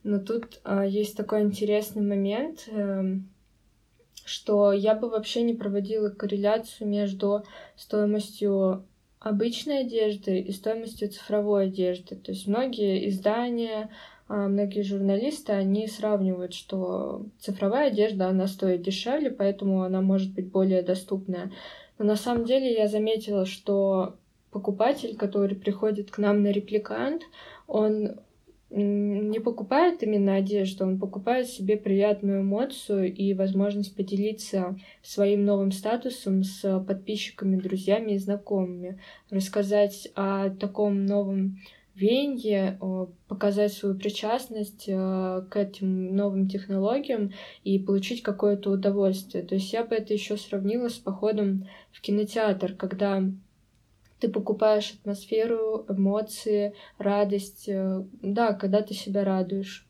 Но 0.02 0.18
тут 0.18 0.60
э, 0.64 0.84
есть 0.88 1.16
такой 1.16 1.42
интересный 1.42 2.02
момент, 2.02 2.68
э, 2.68 3.16
что 4.24 4.72
я 4.72 4.94
бы 4.94 5.08
вообще 5.08 5.42
не 5.42 5.54
проводила 5.54 6.10
корреляцию 6.10 6.88
между 6.88 7.44
стоимостью 7.76 8.84
обычной 9.24 9.80
одежды 9.80 10.38
и 10.38 10.52
стоимостью 10.52 11.08
цифровой 11.10 11.66
одежды. 11.66 12.16
То 12.16 12.32
есть 12.32 12.46
многие 12.46 13.08
издания, 13.08 13.90
а, 14.28 14.48
многие 14.48 14.82
журналисты, 14.82 15.52
они 15.52 15.86
сравнивают, 15.86 16.52
что 16.52 17.26
цифровая 17.38 17.88
одежда, 17.88 18.28
она 18.28 18.46
стоит 18.46 18.82
дешевле, 18.82 19.30
поэтому 19.30 19.82
она 19.82 20.02
может 20.02 20.34
быть 20.34 20.50
более 20.50 20.82
доступная. 20.82 21.50
Но 21.98 22.04
на 22.04 22.16
самом 22.16 22.44
деле 22.44 22.74
я 22.74 22.86
заметила, 22.86 23.46
что 23.46 24.16
покупатель, 24.54 25.16
который 25.16 25.56
приходит 25.56 26.12
к 26.12 26.18
нам 26.18 26.42
на 26.42 26.52
репликант, 26.52 27.22
он 27.66 28.20
не 28.70 29.40
покупает 29.40 30.02
именно 30.02 30.36
одежду, 30.36 30.84
он 30.84 30.98
покупает 30.98 31.48
себе 31.48 31.76
приятную 31.76 32.42
эмоцию 32.42 33.12
и 33.12 33.34
возможность 33.34 33.94
поделиться 33.94 34.76
своим 35.02 35.44
новым 35.44 35.70
статусом 35.70 36.44
с 36.44 36.80
подписчиками, 36.80 37.60
друзьями 37.60 38.12
и 38.12 38.18
знакомыми, 38.18 39.00
рассказать 39.30 40.08
о 40.14 40.50
таком 40.50 41.04
новом 41.04 41.58
веяние, 41.94 42.78
показать 43.28 43.72
свою 43.72 43.94
причастность 43.94 44.84
э, 44.88 45.42
к 45.48 45.56
этим 45.56 46.16
новым 46.16 46.48
технологиям 46.48 47.32
и 47.62 47.78
получить 47.78 48.22
какое-то 48.22 48.70
удовольствие. 48.72 49.44
То 49.44 49.54
есть 49.54 49.72
я 49.72 49.84
бы 49.84 49.94
это 49.94 50.12
еще 50.12 50.36
сравнила 50.36 50.88
с 50.88 50.94
походом 50.94 51.68
в 51.92 52.00
кинотеатр, 52.00 52.74
когда 52.74 53.22
ты 54.24 54.30
покупаешь 54.30 54.94
атмосферу, 54.98 55.84
эмоции, 55.86 56.74
радость, 56.96 57.68
э, 57.68 58.04
да, 58.22 58.54
когда 58.54 58.80
ты 58.80 58.94
себя 58.94 59.22
радуешь. 59.22 59.83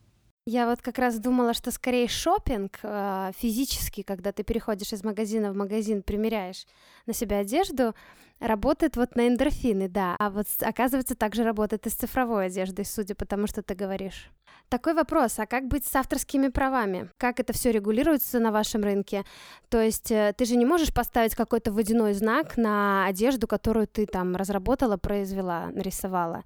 Я 0.47 0.67
вот 0.67 0.83
как 0.83 0.99
раз 0.99 1.19
думала, 1.19 1.55
что 1.55 1.71
скорее 1.71 2.07
шопинг 2.07 2.79
э, 2.83 3.31
физический, 3.35 4.03
когда 4.03 4.31
ты 4.31 4.43
переходишь 4.43 4.93
из 4.93 5.03
магазина 5.03 5.51
в 5.51 5.57
магазин, 5.57 6.03
примеряешь 6.03 6.67
на 7.07 7.15
себя 7.15 7.39
одежду, 7.39 7.95
работает 8.41 8.99
вот 8.99 9.17
на 9.17 9.27
эндорфины, 9.27 9.89
да. 9.89 10.17
А 10.19 10.29
вот 10.29 10.47
оказывается 10.61 11.15
также 11.15 11.45
работает 11.45 11.87
и 11.87 11.91
с 11.91 11.95
цифровой 11.95 12.47
одеждой, 12.47 12.85
судя 12.85 13.15
по 13.15 13.25
тому, 13.25 13.47
что 13.47 13.63
ты 13.63 13.75
говоришь. 13.75 14.31
Такой 14.69 14.93
вопрос, 14.93 15.39
а 15.39 15.47
как 15.47 15.67
быть 15.67 15.87
с 15.87 15.97
авторскими 15.97 16.49
правами? 16.49 17.09
Как 17.17 17.41
это 17.41 17.55
все 17.55 17.73
регулируется 17.73 18.39
на 18.39 18.53
вашем 18.53 18.83
рынке? 18.83 19.25
То 19.71 19.81
есть 19.81 20.11
э, 20.11 20.35
ты 20.37 20.45
же 20.45 20.57
не 20.57 20.67
можешь 20.67 20.93
поставить 20.93 21.35
какой-то 21.35 21.73
водяной 21.73 22.13
знак 22.13 22.59
на 22.59 23.07
одежду, 23.07 23.47
которую 23.47 23.87
ты 23.87 24.05
там 24.05 24.37
разработала, 24.37 24.99
произвела, 24.99 25.71
нарисовала. 25.73 26.45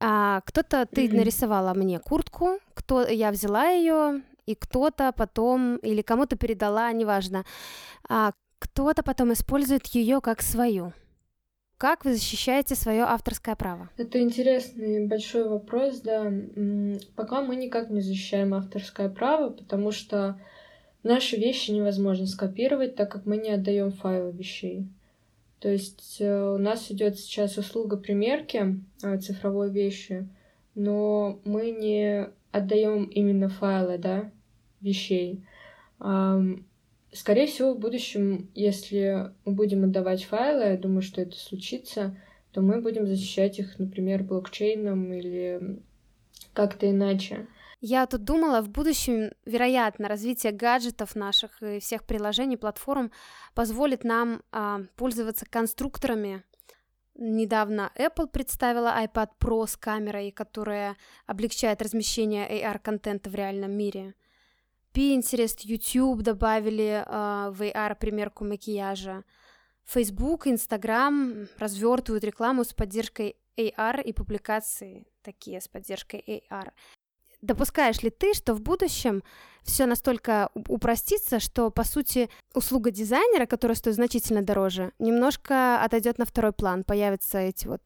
А 0.00 0.42
кто-то 0.42 0.86
ты 0.86 1.06
mm-hmm. 1.06 1.16
нарисовала 1.16 1.74
мне 1.74 1.98
куртку, 1.98 2.58
кто 2.74 3.06
я 3.06 3.30
взяла 3.30 3.68
ее, 3.68 4.22
и 4.46 4.54
кто-то 4.54 5.12
потом 5.12 5.76
или 5.76 6.02
кому-то 6.02 6.36
передала, 6.36 6.92
неважно, 6.92 7.44
а 8.08 8.32
кто-то 8.58 9.02
потом 9.02 9.32
использует 9.32 9.86
ее 9.86 10.20
как 10.20 10.42
свою. 10.42 10.92
Как 11.78 12.06
вы 12.06 12.14
защищаете 12.14 12.74
свое 12.74 13.02
авторское 13.02 13.54
право? 13.54 13.90
Это 13.98 14.18
интересный 14.20 15.06
большой 15.06 15.46
вопрос, 15.46 16.00
да. 16.00 16.32
Пока 17.16 17.42
мы 17.42 17.56
никак 17.56 17.90
не 17.90 18.00
защищаем 18.00 18.54
авторское 18.54 19.10
право, 19.10 19.50
потому 19.50 19.90
что 19.92 20.40
наши 21.02 21.36
вещи 21.36 21.72
невозможно 21.72 22.26
скопировать, 22.26 22.96
так 22.96 23.10
как 23.10 23.26
мы 23.26 23.36
не 23.36 23.50
отдаем 23.50 23.92
файлы 23.92 24.32
вещей. 24.32 24.88
То 25.60 25.70
есть 25.70 26.16
э, 26.20 26.54
у 26.54 26.58
нас 26.58 26.90
идет 26.90 27.18
сейчас 27.18 27.56
услуга 27.56 27.96
примерки 27.96 28.80
э, 29.02 29.18
цифровой 29.18 29.70
вещи, 29.70 30.28
но 30.74 31.40
мы 31.44 31.70
не 31.70 32.28
отдаем 32.52 33.04
именно 33.04 33.48
файлы, 33.48 33.98
да, 33.98 34.30
вещей. 34.80 35.44
Скорее 35.98 37.46
всего, 37.46 37.72
в 37.72 37.78
будущем, 37.78 38.50
если 38.54 39.30
мы 39.46 39.52
будем 39.52 39.84
отдавать 39.84 40.24
файлы, 40.24 40.64
я 40.64 40.76
думаю, 40.76 41.00
что 41.00 41.22
это 41.22 41.34
случится, 41.34 42.14
то 42.52 42.60
мы 42.60 42.82
будем 42.82 43.06
защищать 43.06 43.58
их, 43.58 43.78
например, 43.78 44.22
блокчейном 44.22 45.12
или 45.12 45.80
как-то 46.52 46.90
иначе. 46.90 47.46
Я 47.88 48.06
тут 48.06 48.24
думала, 48.24 48.62
в 48.62 48.68
будущем, 48.68 49.30
вероятно, 49.44 50.08
развитие 50.08 50.50
гаджетов 50.50 51.14
наших 51.14 51.62
и 51.62 51.78
всех 51.78 52.02
приложений, 52.02 52.56
платформ 52.56 53.12
позволит 53.54 54.02
нам 54.02 54.42
а, 54.50 54.80
пользоваться 54.96 55.46
конструкторами. 55.48 56.42
Недавно 57.14 57.92
Apple 57.94 58.26
представила 58.26 58.92
iPad 59.04 59.28
Pro 59.38 59.68
с 59.68 59.76
камерой, 59.76 60.32
которая 60.32 60.96
облегчает 61.26 61.80
размещение 61.80 62.50
AR-контента 62.50 63.30
в 63.30 63.36
реальном 63.36 63.70
мире. 63.70 64.16
Pinterest, 64.92 65.58
YouTube 65.62 66.22
добавили 66.22 67.04
а, 67.06 67.52
в 67.52 67.62
AR 67.62 67.94
примерку 67.94 68.44
макияжа. 68.44 69.22
Facebook, 69.84 70.48
Instagram 70.48 71.46
развертывают 71.56 72.24
рекламу 72.24 72.64
с 72.64 72.74
поддержкой 72.74 73.36
AR 73.56 74.02
и 74.02 74.12
публикации 74.12 75.06
такие 75.22 75.60
с 75.60 75.68
поддержкой 75.68 76.24
AR. 76.50 76.72
Допускаешь 77.46 78.02
ли 78.02 78.10
ты, 78.10 78.34
что 78.34 78.54
в 78.54 78.60
будущем 78.60 79.22
все 79.62 79.86
настолько 79.86 80.50
упростится, 80.54 81.38
что, 81.38 81.70
по 81.70 81.84
сути, 81.84 82.28
услуга 82.54 82.90
дизайнера, 82.90 83.46
которая 83.46 83.76
стоит 83.76 83.94
значительно 83.94 84.42
дороже, 84.42 84.92
немножко 84.98 85.80
отойдет 85.80 86.18
на 86.18 86.24
второй 86.24 86.52
план, 86.52 86.82
появятся 86.82 87.38
эти 87.38 87.68
вот 87.68 87.82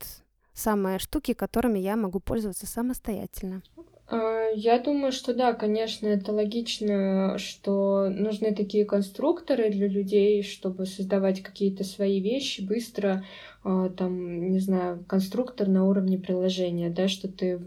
самые 0.55 0.99
штуки, 0.99 1.35
которыми 1.35 1.79
я 1.79 1.97
могу 1.97 2.21
пользоваться 2.21 2.67
самостоятельно? 2.67 3.63
А, 4.11 4.49
я 4.55 4.81
думаю, 4.81 5.13
что 5.13 5.35
да, 5.35 5.53
конечно, 5.53 6.09
это 6.09 6.33
логично, 6.33 7.39
что 7.39 8.09
нужны 8.11 8.53
такие 8.53 8.85
конструкторы 8.85 9.71
для 9.71 9.87
людей, 9.87 10.43
чтобы 10.43 10.87
создавать 10.87 11.43
какие-то 11.43 11.85
свои 11.85 12.21
вещи 12.21 12.61
быстро, 12.61 13.25
а, 13.63 13.89
там, 13.91 14.51
не 14.51 14.59
знаю, 14.59 15.05
конструктор 15.07 15.69
на 15.69 15.87
уровне 15.87 16.19
приложения, 16.19 16.91
да, 16.91 17.07
что 17.07 17.29
ты, 17.29 17.61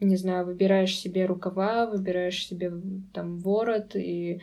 не 0.00 0.16
знаю, 0.16 0.44
выбираешь 0.44 0.94
себе 0.98 1.24
рукава, 1.24 1.86
выбираешь 1.86 2.46
себе 2.46 2.72
там 3.14 3.38
ворот 3.38 3.96
и 3.96 4.42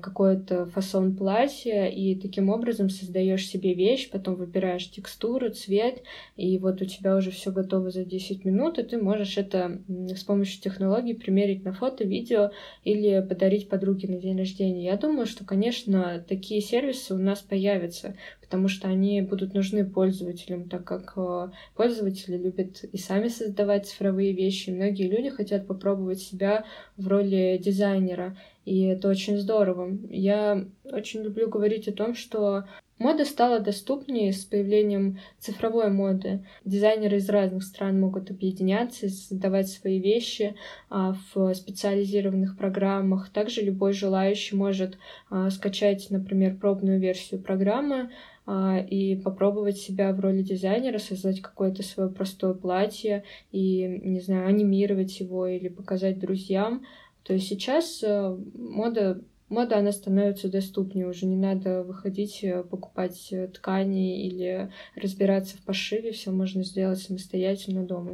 какой-то 0.00 0.66
фасон 0.66 1.16
платья, 1.16 1.86
и 1.86 2.14
таким 2.14 2.48
образом 2.50 2.90
создаешь 2.90 3.46
себе 3.46 3.74
вещь, 3.74 4.10
потом 4.10 4.36
выбираешь 4.36 4.90
текстуру, 4.90 5.50
цвет, 5.50 6.02
и 6.36 6.58
вот 6.58 6.82
у 6.82 6.84
тебя 6.84 7.16
уже 7.16 7.30
все 7.30 7.50
готово 7.50 7.90
за 7.90 8.04
10 8.04 8.44
минут, 8.44 8.78
и 8.78 8.82
ты 8.82 8.98
можешь 8.98 9.38
это 9.38 9.80
с 9.88 10.22
помощью 10.24 10.62
технологий 10.62 11.14
примерить 11.14 11.64
на 11.64 11.72
фото, 11.72 12.04
видео 12.04 12.50
или 12.84 13.24
подарить 13.26 13.68
подруге 13.68 14.08
на 14.08 14.18
день 14.18 14.38
рождения. 14.38 14.84
Я 14.84 14.96
думаю, 14.96 15.26
что, 15.26 15.44
конечно, 15.44 16.24
такие 16.28 16.60
сервисы 16.60 17.14
у 17.14 17.18
нас 17.18 17.40
появятся, 17.40 18.16
потому 18.46 18.68
что 18.68 18.88
они 18.88 19.20
будут 19.22 19.54
нужны 19.54 19.84
пользователям, 19.84 20.68
так 20.68 20.84
как 20.84 21.14
э, 21.16 21.50
пользователи 21.74 22.36
любят 22.36 22.84
и 22.84 22.96
сами 22.96 23.28
создавать 23.28 23.86
цифровые 23.86 24.32
вещи. 24.32 24.70
Многие 24.70 25.08
люди 25.08 25.30
хотят 25.30 25.66
попробовать 25.66 26.20
себя 26.20 26.64
в 26.96 27.08
роли 27.08 27.60
дизайнера, 27.62 28.36
и 28.64 28.82
это 28.82 29.08
очень 29.08 29.36
здорово. 29.36 29.98
Я 30.08 30.64
очень 30.84 31.22
люблю 31.22 31.48
говорить 31.48 31.88
о 31.88 31.92
том, 31.92 32.14
что 32.14 32.64
мода 32.98 33.24
стала 33.24 33.60
доступнее 33.60 34.32
с 34.32 34.44
появлением 34.44 35.18
цифровой 35.38 35.90
моды. 35.90 36.44
Дизайнеры 36.64 37.16
из 37.16 37.28
разных 37.28 37.62
стран 37.64 38.00
могут 38.00 38.30
объединяться 38.30 39.06
и 39.06 39.10
создавать 39.10 39.68
свои 39.68 39.98
вещи 39.98 40.54
а, 40.88 41.14
в 41.34 41.54
специализированных 41.54 42.56
программах. 42.56 43.30
Также 43.30 43.62
любой 43.62 43.92
желающий 43.92 44.56
может 44.56 44.98
а, 45.30 45.50
скачать, 45.50 46.06
например, 46.10 46.56
пробную 46.56 46.98
версию 47.00 47.40
программы, 47.40 48.10
а, 48.48 48.78
и 48.78 49.16
попробовать 49.16 49.76
себя 49.76 50.12
в 50.12 50.20
роли 50.20 50.42
дизайнера, 50.42 50.98
создать 50.98 51.40
какое-то 51.40 51.82
свое 51.82 52.08
простое 52.08 52.54
платье 52.54 53.24
и, 53.50 54.00
не 54.04 54.20
знаю, 54.20 54.46
анимировать 54.46 55.18
его 55.18 55.48
или 55.48 55.68
показать 55.68 56.20
друзьям. 56.20 56.86
То 57.24 57.32
есть 57.32 57.48
сейчас 57.48 58.04
э, 58.04 58.36
мода 58.54 59.20
мода, 59.48 59.78
она 59.78 59.92
становится 59.92 60.50
доступнее, 60.50 61.06
уже 61.06 61.26
не 61.26 61.36
надо 61.36 61.82
выходить, 61.82 62.42
э, 62.42 62.62
покупать 62.64 63.28
э, 63.32 63.48
ткани 63.48 64.26
или 64.26 64.70
разбираться 64.94 65.56
в 65.56 65.62
пошиве, 65.62 66.12
все 66.12 66.30
можно 66.30 66.64
сделать 66.64 67.00
самостоятельно 67.00 67.84
дома. 67.84 68.12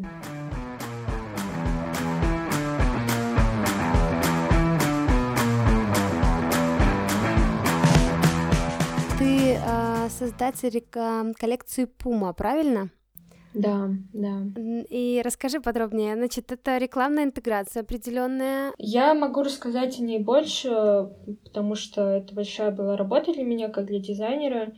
Ты 9.18 9.54
э, 9.54 10.08
создатель 10.10 10.84
коллекции 11.38 11.86
Puma, 11.86 12.34
правильно? 12.34 12.90
Да, 13.54 13.90
да. 14.12 14.42
И 14.88 15.20
расскажи 15.24 15.60
подробнее. 15.60 16.16
Значит, 16.16 16.52
это 16.52 16.78
рекламная 16.78 17.24
интеграция 17.24 17.82
определенная. 17.82 18.72
Я 18.78 19.14
могу 19.14 19.42
рассказать 19.42 19.98
о 19.98 20.02
ней 20.02 20.18
больше, 20.18 21.10
потому 21.44 21.74
что 21.74 22.02
это 22.02 22.34
большая 22.34 22.70
была 22.70 22.96
работа 22.96 23.32
для 23.32 23.44
меня, 23.44 23.68
как 23.68 23.86
для 23.86 23.98
дизайнера. 23.98 24.72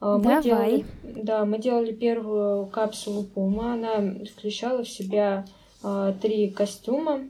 А, 0.00 0.18
мы 0.18 0.24
Давай. 0.24 0.42
Делали, 0.42 0.84
да, 1.02 1.44
мы 1.44 1.58
делали 1.58 1.92
первую 1.92 2.66
капсулу 2.66 3.24
Пума. 3.24 3.74
Она 3.74 4.24
включала 4.32 4.84
в 4.84 4.88
себя 4.88 5.44
а, 5.82 6.12
три 6.12 6.50
костюма. 6.50 7.20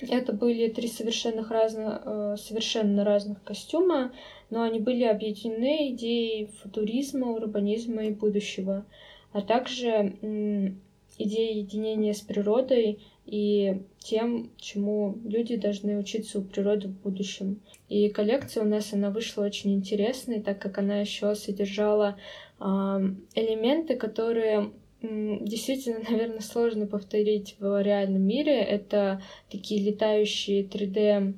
Это 0.00 0.32
были 0.32 0.68
три 0.68 0.88
совершенно 0.88 1.46
разных, 1.48 2.02
а, 2.04 2.36
совершенно 2.36 3.04
разных 3.04 3.42
костюма, 3.44 4.12
но 4.50 4.62
они 4.62 4.80
были 4.80 5.04
объединены 5.04 5.92
идеей 5.92 6.50
футуризма, 6.62 7.28
урбанизма 7.28 8.04
и 8.04 8.10
будущего 8.10 8.84
а 9.32 9.40
также 9.40 10.16
идея 11.18 11.54
единения 11.56 12.12
с 12.12 12.20
природой 12.20 13.00
и 13.24 13.82
тем, 13.98 14.50
чему 14.56 15.18
люди 15.24 15.56
должны 15.56 15.98
учиться 15.98 16.38
у 16.38 16.42
природы 16.42 16.88
в 16.88 17.02
будущем. 17.02 17.60
И 17.88 18.08
коллекция 18.08 18.64
у 18.64 18.66
нас, 18.66 18.92
она 18.92 19.10
вышла 19.10 19.44
очень 19.44 19.74
интересной, 19.74 20.40
так 20.40 20.58
как 20.58 20.78
она 20.78 21.00
еще 21.00 21.34
содержала 21.34 22.16
элементы, 22.58 23.96
которые 23.96 24.72
действительно, 25.02 26.00
наверное, 26.10 26.40
сложно 26.40 26.86
повторить 26.86 27.56
в 27.58 27.82
реальном 27.82 28.22
мире. 28.22 28.60
Это 28.60 29.22
такие 29.50 29.82
летающие 29.82 30.64
3D 30.64 31.34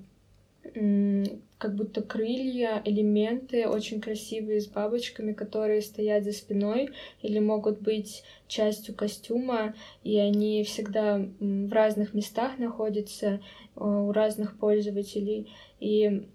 как 0.75 1.77
будто 1.77 2.03
крылья, 2.03 2.83
элементы 2.85 3.69
очень 3.69 4.01
красивые 4.01 4.61
с 4.61 4.67
бабочками, 4.67 5.33
которые 5.33 5.83
стоят 5.83 6.25
за 6.25 6.33
спиной 6.33 6.91
или 7.23 7.39
могут 7.39 7.81
быть 7.81 8.25
частью 8.49 8.95
костюма, 8.95 9.75
и 10.03 10.19
они 10.19 10.65
всегда 10.65 11.25
в 11.39 11.73
разных 11.73 12.13
местах 12.13 12.59
находятся 12.59 13.27
э, 13.27 13.41
у 13.77 14.11
разных 14.11 14.59
пользователей. 14.59 15.53
И 15.79 16.27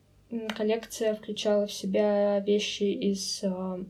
коллекция 0.55 1.15
включала 1.15 1.67
в 1.67 1.73
себя 1.73 2.39
вещи 2.39 2.83
из 2.83 3.41
э, 3.43 3.83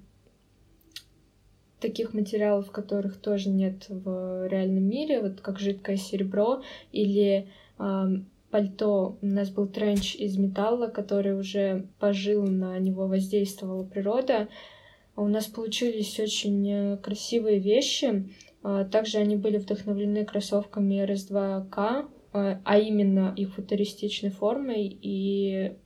таких 1.80 2.14
материалов, 2.14 2.72
которых 2.72 3.18
тоже 3.18 3.50
нет 3.50 3.86
в 3.88 4.48
реальном 4.48 4.84
мире, 4.84 5.22
вот 5.22 5.42
как 5.42 5.60
жидкое 5.60 5.98
серебро 5.98 6.64
или 6.92 7.48
пальто. 8.52 9.18
У 9.22 9.26
нас 9.26 9.50
был 9.50 9.68
тренч 9.68 10.16
из 10.16 10.38
металла, 10.38 10.88
который 10.88 11.38
уже 11.38 11.88
пожил, 12.00 12.44
на 12.44 12.78
него 12.80 13.08
воздействовала 13.08 13.84
природа. 13.84 14.48
У 15.16 15.28
нас 15.28 15.48
получились 15.48 16.20
очень 16.20 16.70
э, 16.70 16.98
красивые 16.98 17.60
вещи. 17.60 18.30
А, 18.64 18.86
также 18.86 19.18
они 19.18 19.36
были 19.36 19.58
вдохновлены 19.58 20.26
кроссовками 20.26 21.04
RS2K, 21.04 22.10
а, 22.32 22.62
а 22.64 22.78
именно 22.78 23.34
их 23.36 23.54
футуристичной 23.54 24.30
формой 24.32 24.98
и 25.02 25.78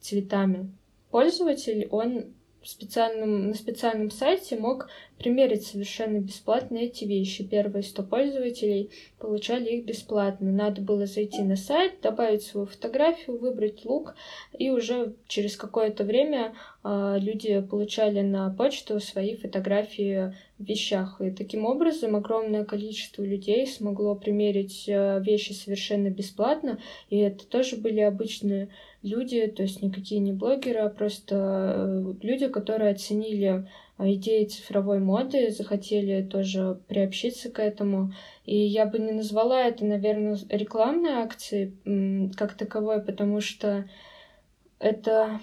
цветами. 0.00 0.72
Пользователь, 1.10 1.88
он 1.90 2.34
специальном, 2.68 3.48
на 3.48 3.54
специальном 3.54 4.10
сайте 4.10 4.56
мог 4.56 4.88
примерить 5.18 5.66
совершенно 5.66 6.18
бесплатно 6.18 6.78
эти 6.78 7.04
вещи. 7.04 7.44
Первые 7.44 7.82
100 7.82 8.02
пользователей 8.04 8.90
получали 9.18 9.76
их 9.76 9.84
бесплатно. 9.84 10.50
Надо 10.50 10.80
было 10.80 11.06
зайти 11.06 11.42
на 11.42 11.56
сайт, 11.56 12.00
добавить 12.02 12.42
свою 12.42 12.66
фотографию, 12.66 13.38
выбрать 13.38 13.84
лук, 13.84 14.14
и 14.58 14.70
уже 14.70 15.14
через 15.28 15.56
какое-то 15.56 16.04
время 16.04 16.54
э, 16.82 17.16
люди 17.20 17.60
получали 17.60 18.20
на 18.20 18.50
почту 18.50 19.00
свои 19.00 19.36
фотографии 19.36 20.34
в 20.58 20.64
вещах. 20.64 21.20
И 21.20 21.30
таким 21.30 21.66
образом 21.66 22.16
огромное 22.16 22.64
количество 22.64 23.22
людей 23.22 23.66
смогло 23.66 24.14
примерить 24.14 24.84
э, 24.88 25.20
вещи 25.22 25.52
совершенно 25.52 26.08
бесплатно, 26.08 26.78
и 27.10 27.18
это 27.18 27.46
тоже 27.46 27.76
были 27.76 28.00
обычные 28.00 28.68
люди, 29.02 29.46
то 29.46 29.62
есть 29.62 29.82
никакие 29.82 30.20
не 30.20 30.32
блогеры, 30.32 30.80
а 30.80 30.88
просто 30.88 31.74
э, 31.76 32.14
люди, 32.22 32.48
которые 32.48 32.90
оценили 32.90 33.66
э, 33.98 34.12
идеи 34.12 34.44
цифровой 34.44 34.98
моды, 34.98 35.50
захотели 35.50 36.22
тоже 36.22 36.80
приобщиться 36.88 37.50
к 37.50 37.58
этому. 37.60 38.12
И 38.44 38.56
я 38.56 38.86
бы 38.86 38.98
не 38.98 39.12
назвала 39.12 39.62
это, 39.62 39.84
наверное, 39.84 40.38
рекламной 40.48 41.12
акцией 41.12 42.30
как 42.36 42.54
таковой, 42.54 43.02
потому 43.02 43.40
что 43.40 43.88
это 44.78 45.40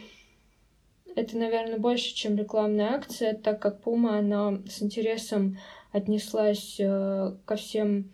это, 1.15 1.35
наверное, 1.35 1.79
больше, 1.79 2.13
чем 2.13 2.37
рекламная 2.37 2.93
акция, 2.93 3.33
так 3.33 3.59
как 3.59 3.81
Puma, 3.83 4.19
она 4.19 4.59
с 4.67 4.83
интересом 4.83 5.57
отнеслась 5.91 6.75
э, 6.79 7.33
ко 7.43 7.55
всем 7.55 8.11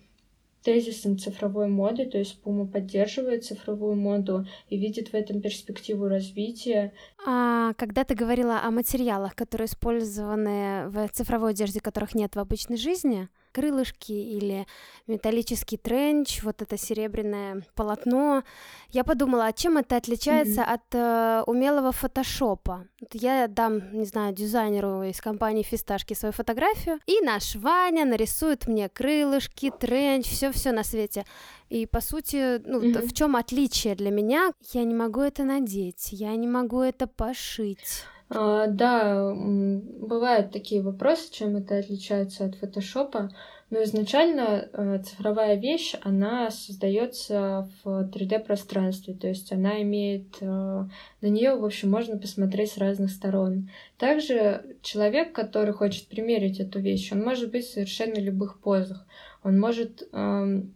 тезисом 0.63 1.17
цифровой 1.17 1.67
моды, 1.67 2.06
то 2.06 2.17
есть 2.17 2.39
Puma 2.43 2.65
поддерживает 2.65 3.45
цифровую 3.45 3.95
моду 3.95 4.45
и 4.69 4.78
видит 4.78 5.10
в 5.10 5.13
этом 5.13 5.41
перспективу 5.41 6.08
развития. 6.08 6.93
А 7.26 7.73
когда 7.73 8.04
ты 8.04 8.15
говорила 8.15 8.62
о 8.63 8.71
материалах, 8.71 9.36
которые 9.36 9.67
использованы 9.67 10.88
в 10.88 11.08
цифровой 11.10 11.52
одежде, 11.52 11.82
которых 11.82 12.15
нет 12.15 12.36
в 12.36 12.39
обычной 12.39 12.78
жизни, 12.78 13.28
крылышки 13.54 14.12
или 14.12 14.66
металлический 15.08 15.78
тренч, 15.78 16.44
вот 16.44 16.62
это 16.62 16.78
серебряное 16.78 17.63
полотно. 17.76 18.44
Я 18.89 19.04
подумала, 19.04 19.46
а 19.46 19.54
чем 19.54 19.78
это 19.78 19.96
отличается 19.96 20.62
mm-hmm. 20.62 20.74
от 20.74 20.82
э, 20.96 21.44
умелого 21.48 21.92
фотошопа? 21.92 22.88
Вот 23.00 23.10
я 23.13 23.48
дам, 23.48 23.94
не 23.94 24.06
знаю, 24.06 24.34
дизайнеру 24.34 25.04
из 25.04 25.22
компании 25.22 25.63
Фисташки 25.63 26.13
свою 26.13 26.34
фотографию, 26.34 27.00
и 27.06 27.22
наш 27.22 27.56
Ваня 27.56 28.06
нарисует 28.06 28.68
мне 28.68 28.89
крылышки, 28.89 29.72
тренч, 29.72 30.28
все-все 30.28 30.72
на 30.72 30.84
свете. 30.84 31.26
И 31.70 31.86
по 31.86 32.02
сути, 32.02 32.62
ну, 32.68 32.82
mm-hmm. 32.82 33.08
в 33.08 33.13
чем 33.13 33.36
отличие 33.36 33.96
для 33.96 34.12
меня? 34.12 34.52
Я 34.74 34.84
не 34.84 34.94
могу 34.94 35.22
это 35.22 35.44
надеть, 35.44 36.10
я 36.12 36.36
не 36.36 36.48
могу 36.48 36.82
это 36.82 37.08
пошить. 37.08 38.06
А, 38.36 38.65
да, 38.67 39.32
бывают 39.32 40.52
такие 40.52 40.82
вопросы, 40.82 41.32
чем 41.32 41.56
это 41.56 41.78
отличается 41.78 42.46
от 42.46 42.56
фотошопа. 42.56 43.30
Но 43.69 43.82
изначально 43.84 44.69
э, 44.72 45.02
цифровая 45.04 45.56
вещь, 45.56 45.96
она 46.02 46.52
создается 46.52 47.69
в 47.84 48.10
3D-пространстве, 48.12 49.15
то 49.15 49.28
есть 49.28 49.52
она 49.52 49.82
имеет... 49.82 50.28
Э, 50.41 50.86
на 51.22 51.26
нее, 51.28 51.56
в 51.56 51.65
общем, 51.65 51.89
можно 51.89 52.17
посмотреть 52.17 52.72
с 52.72 52.78
разных 52.78 53.10
сторон. 53.10 53.69
Также 53.98 54.78
человек, 54.82 55.34
который 55.34 55.74
хочет 55.74 56.08
примерить 56.08 56.60
эту 56.60 56.80
вещь, 56.80 57.12
он 57.12 57.24
может 57.24 57.52
быть 57.52 57.65
в 57.65 57.74
совершенно 57.74 58.19
любых 58.19 58.60
позах. 58.60 59.08
Он 59.43 59.60
может, 59.60 60.08
эм, 60.12 60.74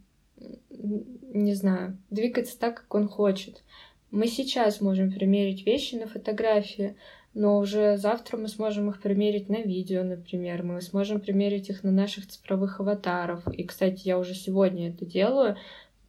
не 0.70 1.54
знаю, 1.54 1.98
двигаться 2.10 2.58
так, 2.58 2.82
как 2.82 2.94
он 2.94 3.08
хочет. 3.08 3.62
Мы 4.10 4.26
сейчас 4.26 4.80
можем 4.80 5.12
примерить 5.12 5.66
вещи 5.66 5.94
на 5.94 6.06
фотографии, 6.06 6.96
но 7.38 7.58
уже 7.58 7.96
завтра 7.96 8.36
мы 8.36 8.48
сможем 8.48 8.90
их 8.90 9.00
примерить 9.00 9.48
на 9.48 9.62
видео, 9.62 10.02
например, 10.02 10.64
мы 10.64 10.80
сможем 10.80 11.20
примерить 11.20 11.70
их 11.70 11.84
на 11.84 11.92
наших 11.92 12.26
цифровых 12.26 12.80
аватаров. 12.80 13.46
И, 13.46 13.62
кстати, 13.62 14.08
я 14.08 14.18
уже 14.18 14.34
сегодня 14.34 14.90
это 14.90 15.06
делаю, 15.06 15.56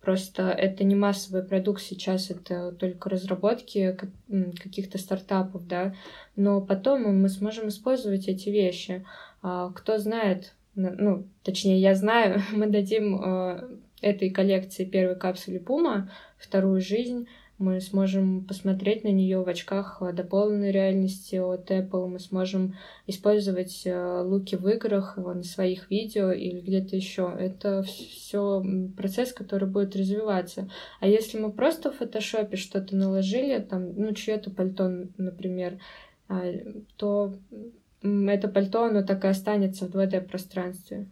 Просто 0.01 0.49
это 0.49 0.85
не 0.85 0.95
массовый 0.95 1.43
продукт 1.43 1.81
сейчас, 1.81 2.31
это 2.31 2.71
только 2.71 3.09
разработки 3.09 3.97
каких-то 4.63 4.97
стартапов, 4.97 5.67
да. 5.67 5.93
Но 6.37 6.61
потом 6.61 7.21
мы 7.21 7.27
сможем 7.27 7.67
использовать 7.67 8.29
эти 8.29 8.49
вещи. 8.49 9.05
А, 9.41 9.71
кто 9.73 9.97
знает, 9.97 10.53
ну, 10.75 11.27
точнее, 11.43 11.81
я 11.81 11.95
знаю, 11.95 12.41
мы 12.53 12.67
дадим 12.67 13.21
а, 13.21 13.69
этой 14.01 14.29
коллекции 14.29 14.85
первой 14.85 15.17
капсуле 15.17 15.59
Puma 15.59 16.09
вторую 16.37 16.79
жизнь 16.79 17.27
мы 17.59 17.81
сможем 17.81 18.45
посмотреть 18.45 19.03
на 19.03 19.09
нее 19.09 19.43
в 19.43 19.47
очках 19.47 20.01
дополненной 20.13 20.71
реальности 20.71 21.35
от 21.35 21.69
Apple, 21.69 22.07
мы 22.07 22.19
сможем 22.19 22.75
использовать 23.05 23.81
э, 23.85 24.21
луки 24.21 24.55
в 24.55 24.67
играх, 24.67 25.17
э, 25.17 25.21
на 25.21 25.43
своих 25.43 25.91
видео 25.91 26.31
или 26.31 26.61
где-то 26.61 26.95
еще. 26.95 27.35
Это 27.37 27.83
все 27.83 28.63
процесс, 28.95 29.33
который 29.33 29.67
будет 29.67 29.95
развиваться. 29.95 30.69
А 31.01 31.07
если 31.07 31.37
мы 31.37 31.51
просто 31.51 31.91
в 31.91 31.97
фотошопе 31.97 32.55
что-то 32.55 32.95
наложили, 32.95 33.59
там, 33.59 33.93
ну, 33.93 34.13
чье-то 34.13 34.51
пальто, 34.51 34.89
например, 35.17 35.79
а, 36.29 36.43
то 36.95 37.35
это 38.01 38.47
пальто, 38.47 38.85
оно 38.85 39.03
так 39.03 39.25
и 39.25 39.27
останется 39.27 39.85
в 39.85 39.95
2D-пространстве 39.95 41.07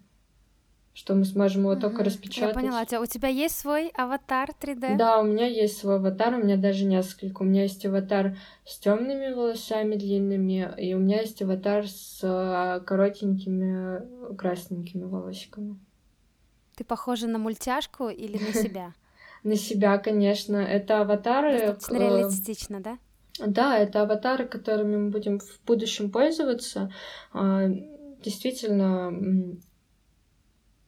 что 0.98 1.14
мы 1.14 1.26
сможем 1.26 1.62
его 1.62 1.74
угу, 1.74 1.82
только 1.82 2.04
распечатать. 2.04 2.56
Я 2.56 2.60
поняла. 2.60 2.82
У 3.00 3.06
тебя 3.06 3.28
есть 3.28 3.56
свой 3.56 3.90
аватар 3.90 4.50
3D? 4.60 4.98
Да, 4.98 5.20
у 5.20 5.24
меня 5.26 5.46
есть 5.46 5.78
свой 5.78 5.98
аватар, 5.98 6.34
у 6.34 6.44
меня 6.44 6.58
даже 6.58 6.86
несколько. 6.86 7.44
У 7.44 7.46
меня 7.46 7.62
есть 7.62 7.86
аватар 7.86 8.36
с 8.66 8.80
темными 8.80 9.32
волосами 9.32 9.94
длинными, 9.94 10.74
и 10.80 10.96
у 10.96 10.98
меня 10.98 11.22
есть 11.22 11.40
аватар 11.44 11.88
с 11.88 12.22
а, 12.24 12.80
коротенькими 12.80 14.36
красненькими 14.38 15.04
волосиками. 15.04 15.78
Ты 16.76 16.84
похожа 16.84 17.28
на 17.28 17.38
мультяшку 17.38 18.10
или 18.10 18.40
на 18.40 18.54
себя? 18.54 18.94
На 19.44 19.56
себя, 19.56 20.00
конечно. 20.00 20.58
Это 20.58 21.02
аватары... 21.02 21.60
Достаточно 21.60 21.98
реалистично, 21.98 22.80
да? 22.82 22.98
Да, 23.40 23.78
это 23.78 24.02
аватары, 24.02 24.48
которыми 24.48 24.98
мы 24.98 25.10
будем 25.12 25.40
в 25.40 25.60
будущем 25.64 26.10
пользоваться. 26.10 26.92
А, 27.32 27.68
действительно, 28.24 29.14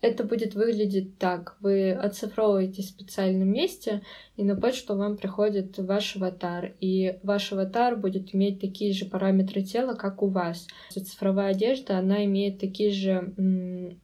это 0.02 0.24
будет 0.24 0.56
выглядеть 0.56 1.18
так. 1.18 1.58
Вы 1.60 1.92
оцифровываете 1.92 2.82
в 2.82 2.86
специальном 2.86 3.50
месте, 3.50 4.02
и 4.38 4.44
на 4.44 4.56
почту 4.56 4.96
вам 4.96 5.18
приходит 5.18 5.78
ваш 5.78 6.16
аватар. 6.16 6.74
И 6.80 7.20
ваш 7.24 7.52
аватар 7.52 7.98
будет 7.98 8.34
иметь 8.34 8.62
такие 8.62 8.94
же 8.94 9.06
параметры 9.06 9.62
тела, 9.62 9.96
как 9.96 10.24
у 10.24 10.28
вас. 10.28 10.68
Цифровая 10.90 11.52
одежда, 11.52 11.98
она 11.98 12.24
имеет 12.26 12.60
такие 12.60 12.92
же 12.92 13.98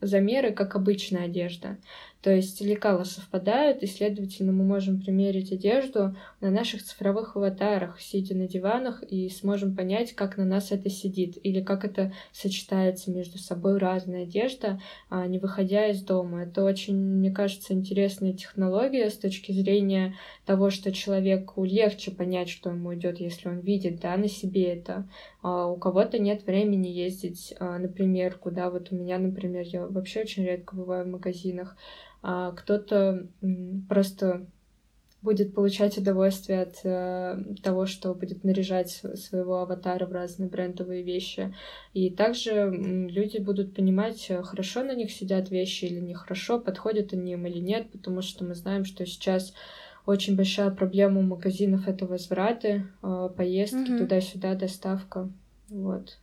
замеры, 0.00 0.52
как 0.52 0.74
обычная 0.76 1.24
одежда. 1.24 1.78
То 2.26 2.34
есть 2.34 2.60
лекала 2.60 3.04
совпадают, 3.04 3.84
и, 3.84 3.86
следовательно, 3.86 4.50
мы 4.50 4.64
можем 4.64 5.00
примерить 5.00 5.52
одежду 5.52 6.16
на 6.40 6.50
наших 6.50 6.82
цифровых 6.82 7.36
аватарах, 7.36 8.00
сидя 8.00 8.34
на 8.34 8.48
диванах, 8.48 9.04
и 9.04 9.28
сможем 9.28 9.76
понять, 9.76 10.12
как 10.12 10.36
на 10.36 10.44
нас 10.44 10.72
это 10.72 10.90
сидит, 10.90 11.38
или 11.40 11.60
как 11.60 11.84
это 11.84 12.12
сочетается 12.32 13.12
между 13.12 13.38
собой 13.38 13.78
разная 13.78 14.24
одежда, 14.24 14.80
а 15.08 15.24
не 15.28 15.38
выходя 15.38 15.86
из 15.86 16.02
дома. 16.02 16.42
Это 16.42 16.64
очень, 16.64 16.96
мне 16.96 17.30
кажется, 17.30 17.74
интересная 17.74 18.32
технология 18.32 19.08
с 19.08 19.16
точки 19.16 19.52
зрения 19.52 20.16
того, 20.46 20.70
что 20.70 20.90
человеку 20.90 21.62
легче 21.62 22.10
понять, 22.10 22.48
что 22.48 22.70
ему 22.70 22.92
идет, 22.96 23.20
если 23.20 23.48
он 23.48 23.60
видит 23.60 24.00
да, 24.00 24.16
на 24.16 24.26
себе 24.26 24.64
это. 24.74 25.08
А 25.48 25.68
у 25.68 25.76
кого-то 25.76 26.18
нет 26.18 26.44
времени 26.44 26.88
ездить, 26.88 27.54
а, 27.60 27.78
например, 27.78 28.36
куда 28.36 28.68
вот 28.68 28.90
у 28.90 28.96
меня, 28.96 29.16
например, 29.16 29.64
я 29.64 29.86
вообще 29.86 30.22
очень 30.22 30.44
редко 30.44 30.74
бываю 30.74 31.04
в 31.04 31.08
магазинах, 31.08 31.76
а 32.20 32.50
кто-то 32.50 33.28
просто 33.88 34.48
будет 35.22 35.54
получать 35.54 35.98
удовольствие 35.98 36.62
от 36.62 36.80
э, 36.82 37.54
того, 37.62 37.86
что 37.86 38.12
будет 38.12 38.42
наряжать 38.42 38.90
своего 39.14 39.58
аватара 39.58 40.04
в 40.06 40.12
разные 40.12 40.48
брендовые 40.48 41.04
вещи. 41.04 41.54
И 41.94 42.10
также 42.10 42.68
люди 43.08 43.38
будут 43.38 43.72
понимать, 43.72 44.26
э, 44.28 44.42
хорошо 44.42 44.82
на 44.82 44.96
них 44.96 45.12
сидят 45.12 45.50
вещи 45.50 45.84
или 45.84 46.00
нехорошо, 46.00 46.58
подходят 46.58 47.12
они 47.12 47.34
им 47.34 47.46
или 47.46 47.60
нет, 47.60 47.92
потому 47.92 48.20
что 48.20 48.44
мы 48.44 48.56
знаем, 48.56 48.84
что 48.84 49.06
сейчас 49.06 49.54
очень 50.06 50.36
большая 50.36 50.70
проблема 50.70 51.20
у 51.20 51.22
магазинов 51.22 51.88
это 51.88 52.06
возвраты, 52.06 52.86
э, 53.02 53.28
поездки 53.36 53.90
mm-hmm. 53.90 53.98
туда-сюда, 53.98 54.54
доставка. 54.54 55.28
Вот. 55.68 56.18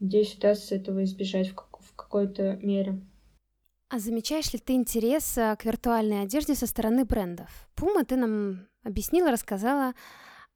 Надеюсь, 0.00 0.34
удастся 0.34 0.74
этого 0.74 1.04
избежать 1.04 1.48
в, 1.48 1.54
как- 1.54 1.80
в 1.80 1.94
какой-то 1.94 2.56
мере. 2.62 3.00
А 3.90 3.98
замечаешь 3.98 4.52
ли 4.52 4.58
ты 4.58 4.72
интерес 4.72 5.36
э, 5.36 5.56
к 5.56 5.64
виртуальной 5.64 6.22
одежде 6.22 6.54
со 6.54 6.66
стороны 6.66 7.04
брендов? 7.04 7.68
Пума 7.74 8.04
ты 8.04 8.16
нам 8.16 8.66
объяснила, 8.84 9.30
рассказала, 9.30 9.92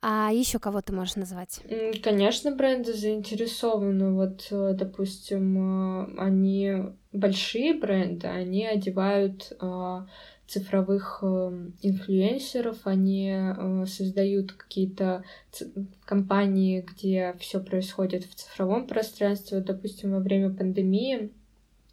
а 0.00 0.30
еще 0.32 0.58
кого 0.58 0.80
ты 0.80 0.92
можешь 0.92 1.16
назвать? 1.16 1.60
Конечно, 2.02 2.54
бренды 2.54 2.92
заинтересованы. 2.94 4.14
Вот, 4.14 4.48
э, 4.50 4.72
допустим, 4.74 6.06
э, 6.06 6.14
они 6.18 6.76
большие 7.12 7.74
бренды, 7.74 8.26
они 8.26 8.66
одевают 8.66 9.52
цифровых 10.52 11.22
инфлюенсеров, 11.82 12.78
они 12.84 13.34
создают 13.86 14.52
какие-то 14.52 15.24
компании, 16.04 16.84
где 16.86 17.34
все 17.38 17.60
происходит 17.60 18.24
в 18.24 18.34
цифровом 18.34 18.86
пространстве. 18.86 19.58
Вот, 19.58 19.66
допустим, 19.66 20.12
во 20.12 20.18
время 20.18 20.52
пандемии 20.52 21.32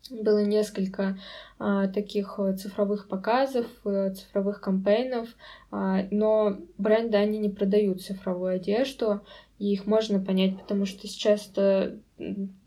было 0.10 0.44
несколько 0.44 1.20
а, 1.60 1.88
таких 1.88 2.36
э, 2.40 2.56
цифровых 2.56 3.08
показов, 3.08 3.68
э, 3.86 4.14
цифровых 4.14 4.62
кампейнов, 4.62 5.30
а, 5.72 6.04
но 6.10 6.58
бренды, 6.78 7.18
они 7.18 7.38
не 7.38 7.50
продают 7.50 8.02
цифровую 8.02 8.56
одежду, 8.56 9.22
и 9.60 9.72
их 9.74 9.86
можно 9.86 10.20
понять, 10.20 10.60
потому 10.60 10.86
что 10.86 11.08
сейчас 11.08 11.50
это 11.52 12.00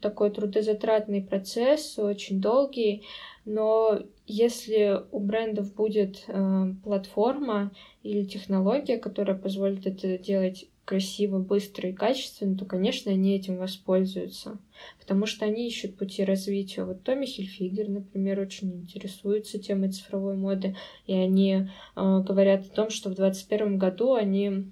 такой 0.00 0.30
трудозатратный 0.30 1.22
процесс, 1.22 1.98
очень 1.98 2.40
долгий, 2.40 3.04
но 3.44 4.00
если 4.26 5.00
у 5.10 5.18
брендов 5.18 5.74
будет 5.74 6.24
э, 6.28 6.74
платформа 6.84 7.72
или 8.02 8.24
технология, 8.24 8.98
которая 8.98 9.36
позволит 9.36 9.86
это 9.86 10.16
делать 10.18 10.68
красиво, 10.84 11.38
быстро 11.38 11.90
и 11.90 11.92
качественно, 11.92 12.56
то, 12.56 12.64
конечно, 12.64 13.12
они 13.12 13.36
этим 13.36 13.56
воспользуются, 13.56 14.58
потому 14.98 15.26
что 15.26 15.44
они 15.44 15.66
ищут 15.66 15.96
пути 15.96 16.24
развития. 16.24 16.84
Вот 16.84 17.02
Томми 17.02 17.26
Хильфигер, 17.26 17.88
например, 17.88 18.40
очень 18.40 18.72
интересуется 18.72 19.58
темой 19.58 19.90
цифровой 19.90 20.36
моды, 20.36 20.76
и 21.06 21.14
они 21.14 21.52
э, 21.54 21.66
говорят 21.94 22.66
о 22.66 22.74
том, 22.74 22.90
что 22.90 23.10
в 23.10 23.14
2021 23.14 23.78
году 23.78 24.14
они 24.14 24.70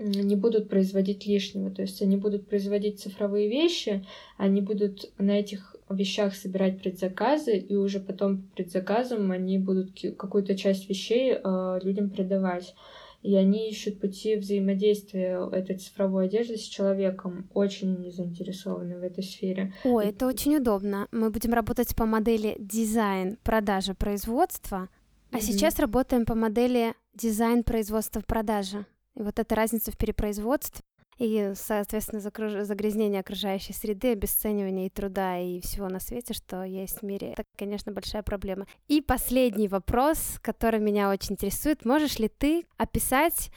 не 0.00 0.34
будут 0.34 0.68
производить 0.68 1.26
лишнего, 1.26 1.70
то 1.70 1.82
есть 1.82 2.00
они 2.02 2.16
будут 2.16 2.48
производить 2.48 3.00
цифровые 3.00 3.48
вещи, 3.48 4.04
они 4.38 4.60
будут 4.60 5.12
на 5.18 5.38
этих 5.38 5.76
вещах 5.90 6.34
собирать 6.34 6.80
предзаказы, 6.80 7.58
и 7.58 7.76
уже 7.76 8.00
потом 8.00 8.42
по 8.42 8.56
предзаказам 8.56 9.30
они 9.30 9.58
будут 9.58 9.90
какую-то 10.16 10.56
часть 10.56 10.88
вещей 10.88 11.34
э, 11.34 11.80
людям 11.82 12.10
продавать 12.10 12.74
и 13.22 13.34
они 13.36 13.68
ищут 13.68 14.00
пути 14.00 14.36
взаимодействия 14.36 15.46
этой 15.52 15.76
цифровой 15.76 16.24
одежды 16.24 16.56
с 16.56 16.62
человеком. 16.62 17.48
Очень 17.52 18.10
заинтересованы 18.10 18.98
в 18.98 19.02
этой 19.02 19.22
сфере. 19.22 19.74
О, 19.84 20.00
это 20.00 20.26
очень 20.26 20.56
удобно. 20.56 21.06
Мы 21.12 21.30
будем 21.30 21.52
работать 21.52 21.94
по 21.94 22.06
модели 22.06 22.56
дизайн, 22.58 23.36
продажа, 23.42 23.94
производства, 23.94 24.88
а 25.30 25.36
mm-hmm. 25.36 25.40
сейчас 25.42 25.78
работаем 25.78 26.24
по 26.24 26.34
модели 26.34 26.94
дизайн, 27.14 27.62
производства, 27.62 28.22
продажа. 28.26 28.86
И 29.20 29.22
вот 29.22 29.38
эта 29.38 29.54
разница 29.54 29.92
в 29.92 29.98
перепроизводстве 29.98 30.82
и, 31.18 31.52
соответственно, 31.54 32.22
загрязнение 32.64 33.20
окружающей 33.20 33.74
среды, 33.74 34.12
обесценивание 34.12 34.86
и 34.86 34.90
труда, 34.90 35.38
и 35.38 35.60
всего 35.60 35.90
на 35.90 36.00
свете, 36.00 36.32
что 36.32 36.64
есть 36.64 37.00
в 37.00 37.02
мире. 37.02 37.32
Это, 37.32 37.44
конечно, 37.58 37.92
большая 37.92 38.22
проблема. 38.22 38.66
И 38.88 39.02
последний 39.02 39.68
вопрос, 39.68 40.38
который 40.40 40.80
меня 40.80 41.10
очень 41.10 41.32
интересует. 41.32 41.84
Можешь 41.84 42.18
ли 42.18 42.28
ты 42.28 42.64
описать 42.78 43.50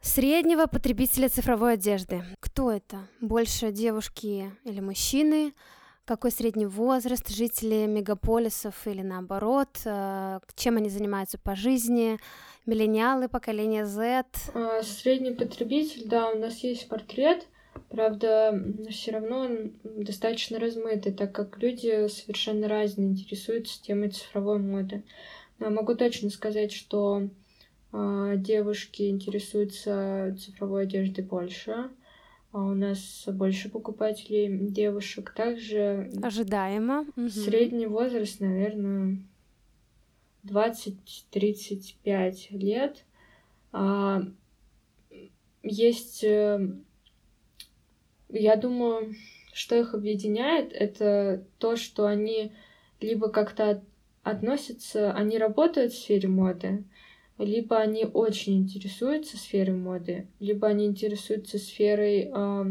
среднего 0.00 0.66
потребителя 0.66 1.28
цифровой 1.28 1.74
одежды? 1.74 2.24
Кто 2.40 2.72
это? 2.72 3.06
Больше 3.20 3.70
девушки 3.70 4.50
или 4.64 4.80
мужчины? 4.80 5.54
Какой 6.10 6.32
средний 6.32 6.66
возраст 6.66 7.28
жителей 7.28 7.86
мегаполисов 7.86 8.74
или 8.88 9.00
наоборот, 9.00 9.68
э, 9.84 10.40
чем 10.56 10.76
они 10.76 10.88
занимаются 10.88 11.38
по 11.38 11.54
жизни, 11.54 12.18
миллениалы, 12.66 13.28
поколение 13.28 13.86
Z? 13.86 14.24
А, 14.52 14.82
средний 14.82 15.30
потребитель, 15.30 16.08
да, 16.08 16.30
у 16.30 16.36
нас 16.36 16.64
есть 16.64 16.88
портрет, 16.88 17.46
правда, 17.90 18.60
все 18.90 19.12
равно 19.12 19.38
он 19.38 19.72
достаточно 19.84 20.58
размытый, 20.58 21.12
так 21.12 21.30
как 21.30 21.62
люди 21.62 22.08
совершенно 22.08 22.66
разные 22.66 23.10
интересуются 23.10 23.80
темой 23.80 24.10
цифровой 24.10 24.58
моды. 24.58 25.04
Но 25.60 25.70
могу 25.70 25.94
точно 25.94 26.30
сказать, 26.30 26.72
что 26.72 27.28
э, 27.92 28.34
девушки 28.36 29.08
интересуются 29.10 30.36
цифровой 30.40 30.82
одеждой 30.82 31.22
больше, 31.22 31.88
а 32.52 32.64
у 32.64 32.74
нас 32.74 33.24
больше 33.26 33.68
покупателей 33.68 34.68
девушек. 34.68 35.32
Также 35.34 36.10
ожидаемо. 36.22 37.06
Средний 37.28 37.86
возраст, 37.86 38.40
наверное, 38.40 39.18
20-35 40.44 42.48
лет. 42.50 43.04
А, 43.72 44.22
есть, 45.62 46.24
э, 46.24 46.74
я 48.28 48.56
думаю, 48.56 49.14
что 49.52 49.76
их 49.76 49.94
объединяет, 49.94 50.72
это 50.72 51.44
то, 51.58 51.76
что 51.76 52.06
они 52.06 52.52
либо 53.00 53.28
как-то 53.28 53.82
относятся, 54.22 55.12
они 55.12 55.38
работают 55.38 55.92
в 55.92 55.98
сфере 55.98 56.28
моды, 56.28 56.84
либо 57.40 57.78
они 57.78 58.04
очень 58.04 58.58
интересуются 58.58 59.36
сферой 59.36 59.76
моды, 59.76 60.26
либо 60.38 60.68
они 60.68 60.86
интересуются 60.86 61.58
сферой 61.58 62.30
э, 62.32 62.64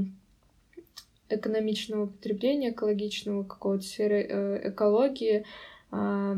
экономичного 1.29 2.08
потребления, 2.08 2.71
экологичного 2.71 3.43
какого-то 3.43 3.84
сферы 3.84 4.21
э, 4.21 4.69
экологии, 4.69 5.45
э, 5.91 6.36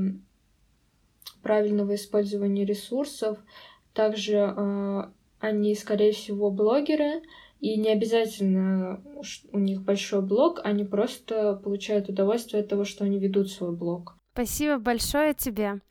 правильного 1.41 1.96
использования 1.96 2.65
ресурсов. 2.65 3.38
Также 3.94 4.54
э, 4.56 5.04
они, 5.39 5.76
скорее 5.76 6.13
всего, 6.13 6.52
блогеры, 6.52 7.22
и 7.60 7.78
не 7.78 7.89
обязательно 7.89 9.02
у 9.52 9.60
них 9.60 9.82
большой 9.82 10.22
блог, 10.22 10.62
они 10.63 10.84
просто 10.84 11.56
получают 11.56 12.10
удовольствие 12.10 12.63
от 12.63 12.70
того, 12.70 12.86
что 12.86 13.04
они 13.06 13.20
ведут 13.20 13.52
свой 13.52 13.72
блог. 13.72 14.15
Спасибо 14.34 14.80
большое 14.80 15.34
тебе. 15.34 15.82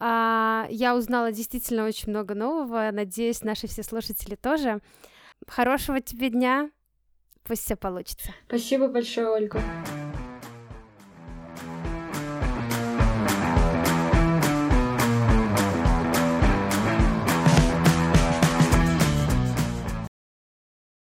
А, 0.00 0.66
я 0.70 0.96
узнала 0.96 1.32
действительно 1.32 1.86
очень 1.86 2.10
много 2.10 2.34
нового. 2.34 2.90
Надеюсь, 2.92 3.42
наши 3.42 3.66
все 3.66 3.82
слушатели 3.82 4.34
тоже. 4.34 4.80
Хорошего 5.46 6.00
тебе 6.00 6.30
дня. 6.30 6.70
Пусть 7.42 7.64
все 7.64 7.76
получится. 7.76 8.32
Спасибо 8.46 8.88
большое, 8.88 9.28
Ольга. 9.28 9.60